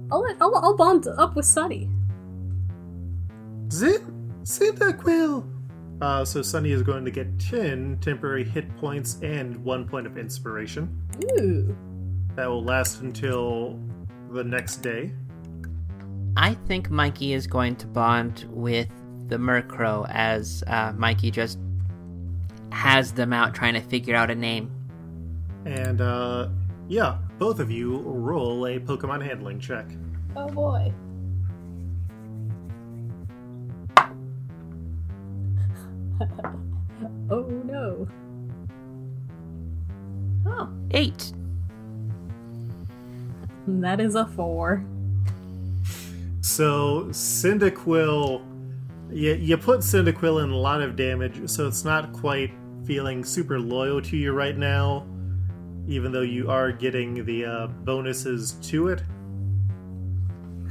[0.09, 1.89] I'll, let, I'll I'll bond up with Sunny.
[3.71, 5.45] Zin Cyndaquil!
[5.99, 10.17] Uh, so Sunny is going to get 10 temporary hit points and 1 point of
[10.17, 10.95] inspiration.
[11.39, 11.75] Ooh.
[12.35, 13.79] That will last until
[14.31, 15.11] the next day.
[16.37, 18.89] I think Mikey is going to bond with
[19.27, 21.59] the Murkrow as uh, Mikey just
[22.71, 24.71] has them out trying to figure out a name.
[25.65, 26.49] And uh,
[26.87, 29.85] yeah, both of you roll a Pokemon handling check.
[30.35, 30.93] Oh boy.
[37.29, 38.07] oh no.
[40.45, 41.33] Oh, Eight.
[43.67, 44.83] that is a four.
[46.41, 48.41] So Cyndaquil,
[49.11, 52.51] you, you put Cyndaquil in a lot of damage, so it's not quite
[52.85, 55.05] feeling super loyal to you right now,
[55.87, 59.01] even though you are getting the uh, bonuses to it.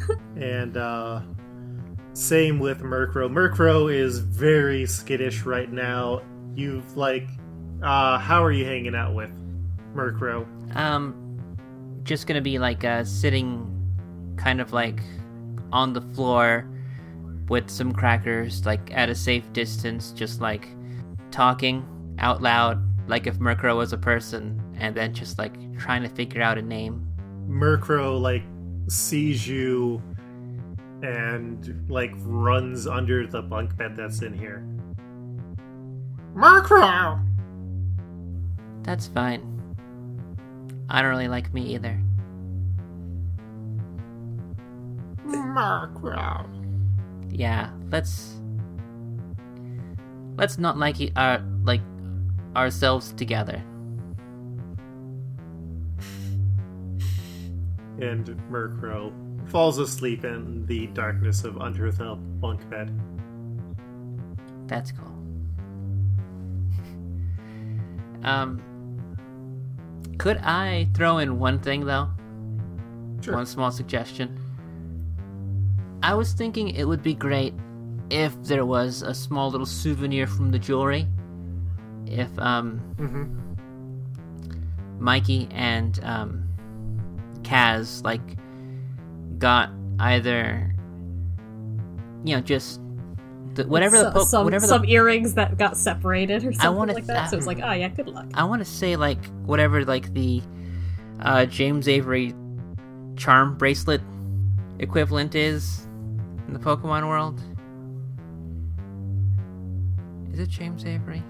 [0.36, 1.20] and uh,
[2.12, 3.30] same with Murkrow.
[3.30, 6.22] Murkrow is very skittish right now.
[6.54, 7.28] You've like,
[7.82, 9.30] uh, how are you hanging out with
[9.94, 10.46] Murkrow?
[10.76, 11.38] Um,
[12.02, 13.72] just gonna be like uh, sitting
[14.36, 15.00] kind of like
[15.72, 16.66] on the floor
[17.48, 20.68] with some crackers, like at a safe distance, just like
[21.30, 21.86] talking
[22.18, 26.42] out loud, like if Murkrow was a person, and then just like trying to figure
[26.42, 27.06] out a name.
[27.48, 28.42] Murkrow like
[28.88, 30.02] sees you
[31.02, 34.66] and like runs under the bunk bed that's in here.
[36.34, 37.22] Murkrow!
[38.82, 39.52] That's fine.
[40.88, 42.00] I don't really like me either.
[45.26, 46.55] Murkrow.
[47.30, 48.40] Yeah, let's
[50.36, 51.80] let's not like e- uh like
[52.54, 53.62] ourselves together.
[57.98, 59.12] And Murkrow
[59.48, 62.90] falls asleep in the darkness of under the bunk bed.
[64.66, 65.12] That's cool.
[68.24, 68.60] um,
[70.18, 72.10] could I throw in one thing though?
[73.20, 73.34] Sure.
[73.34, 74.38] One small suggestion.
[76.02, 77.54] I was thinking it would be great
[78.10, 81.06] if there was a small little souvenir from the jewelry.
[82.06, 83.42] If um, Mm-hmm.
[85.02, 86.48] Mikey and um,
[87.42, 88.20] Kaz like
[89.38, 90.72] got either
[92.24, 92.80] you know just
[93.54, 96.76] the, whatever the So- po- some whatever some the earrings that got separated or something
[96.76, 97.20] wanna like that.
[97.20, 98.26] th- so it's like, oh yeah, good luck.
[98.34, 100.42] I want to say like whatever like the
[101.20, 102.34] uh, James Avery
[103.16, 104.00] charm bracelet
[104.78, 105.85] equivalent is
[106.46, 107.40] in the Pokemon world.
[110.32, 111.22] Is it James Avery?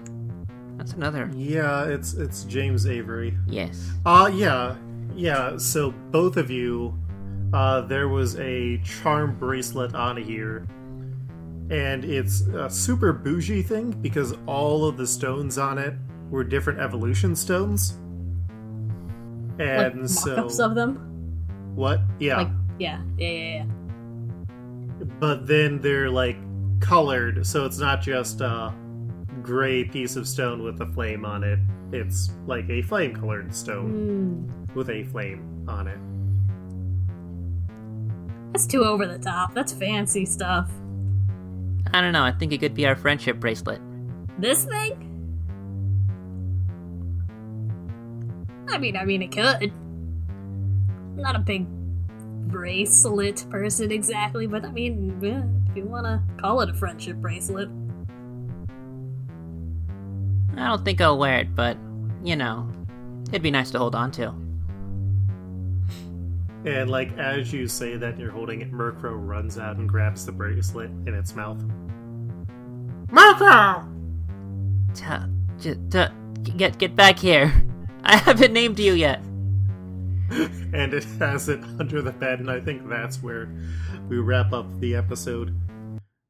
[0.77, 1.29] That's another.
[1.33, 3.37] Yeah, it's it's James Avery.
[3.47, 3.89] Yes.
[4.05, 4.75] Uh yeah.
[5.15, 6.93] Yeah, so both of you
[7.53, 10.65] uh there was a charm bracelet on here.
[11.69, 15.93] And it's a super bougie thing because all of the stones on it
[16.29, 17.97] were different evolution stones.
[19.57, 20.95] Like And so mock-ups of them.
[21.75, 22.01] what?
[22.19, 22.37] Yeah.
[22.37, 22.47] Like
[22.79, 23.65] yeah, yeah, yeah, yeah.
[25.19, 26.37] But then they're like
[26.79, 28.73] colored, so it's not just a
[29.41, 31.59] gray piece of stone with a flame on it.
[31.91, 34.73] It's like a flame colored stone Hmm.
[34.73, 35.99] with a flame on it.
[38.53, 39.53] That's too over the top.
[39.53, 40.69] That's fancy stuff.
[41.93, 42.23] I don't know.
[42.23, 43.79] I think it could be our friendship bracelet.
[44.39, 45.03] This thing?
[48.69, 49.71] I mean, I mean, it could.
[49.71, 51.65] I'm not a big
[52.47, 57.17] bracelet person exactly, but I mean, yeah, if you want to call it a friendship
[57.17, 57.69] bracelet.
[60.55, 61.77] I don't think I'll wear it, but
[62.23, 62.69] you know,
[63.29, 64.33] it'd be nice to hold on to.
[66.65, 70.31] And like as you say that you're holding it, Murkrow runs out and grabs the
[70.31, 71.59] bracelet in its mouth.
[73.07, 73.87] Murkrow!
[74.93, 75.05] T-
[75.59, 77.53] j- t- get get back here.
[78.03, 79.21] I haven't named you yet.
[80.73, 83.49] and it has it under the bed, and I think that's where
[84.09, 85.55] we wrap up the episode.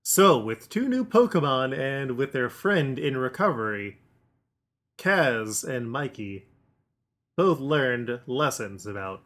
[0.03, 3.97] So, with two new Pokemon and with their friend in recovery,
[4.97, 6.45] Kaz and Mikey
[7.35, 9.21] both learned lessons about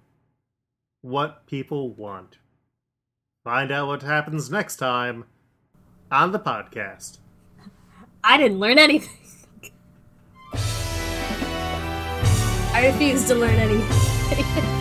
[1.01, 2.37] what people want.
[3.43, 5.25] Find out what happens next time
[6.11, 7.19] on the podcast.
[8.23, 9.17] I didn't learn anything.
[12.73, 14.20] I refuse to learn anything.
[14.31, 14.71] Bye.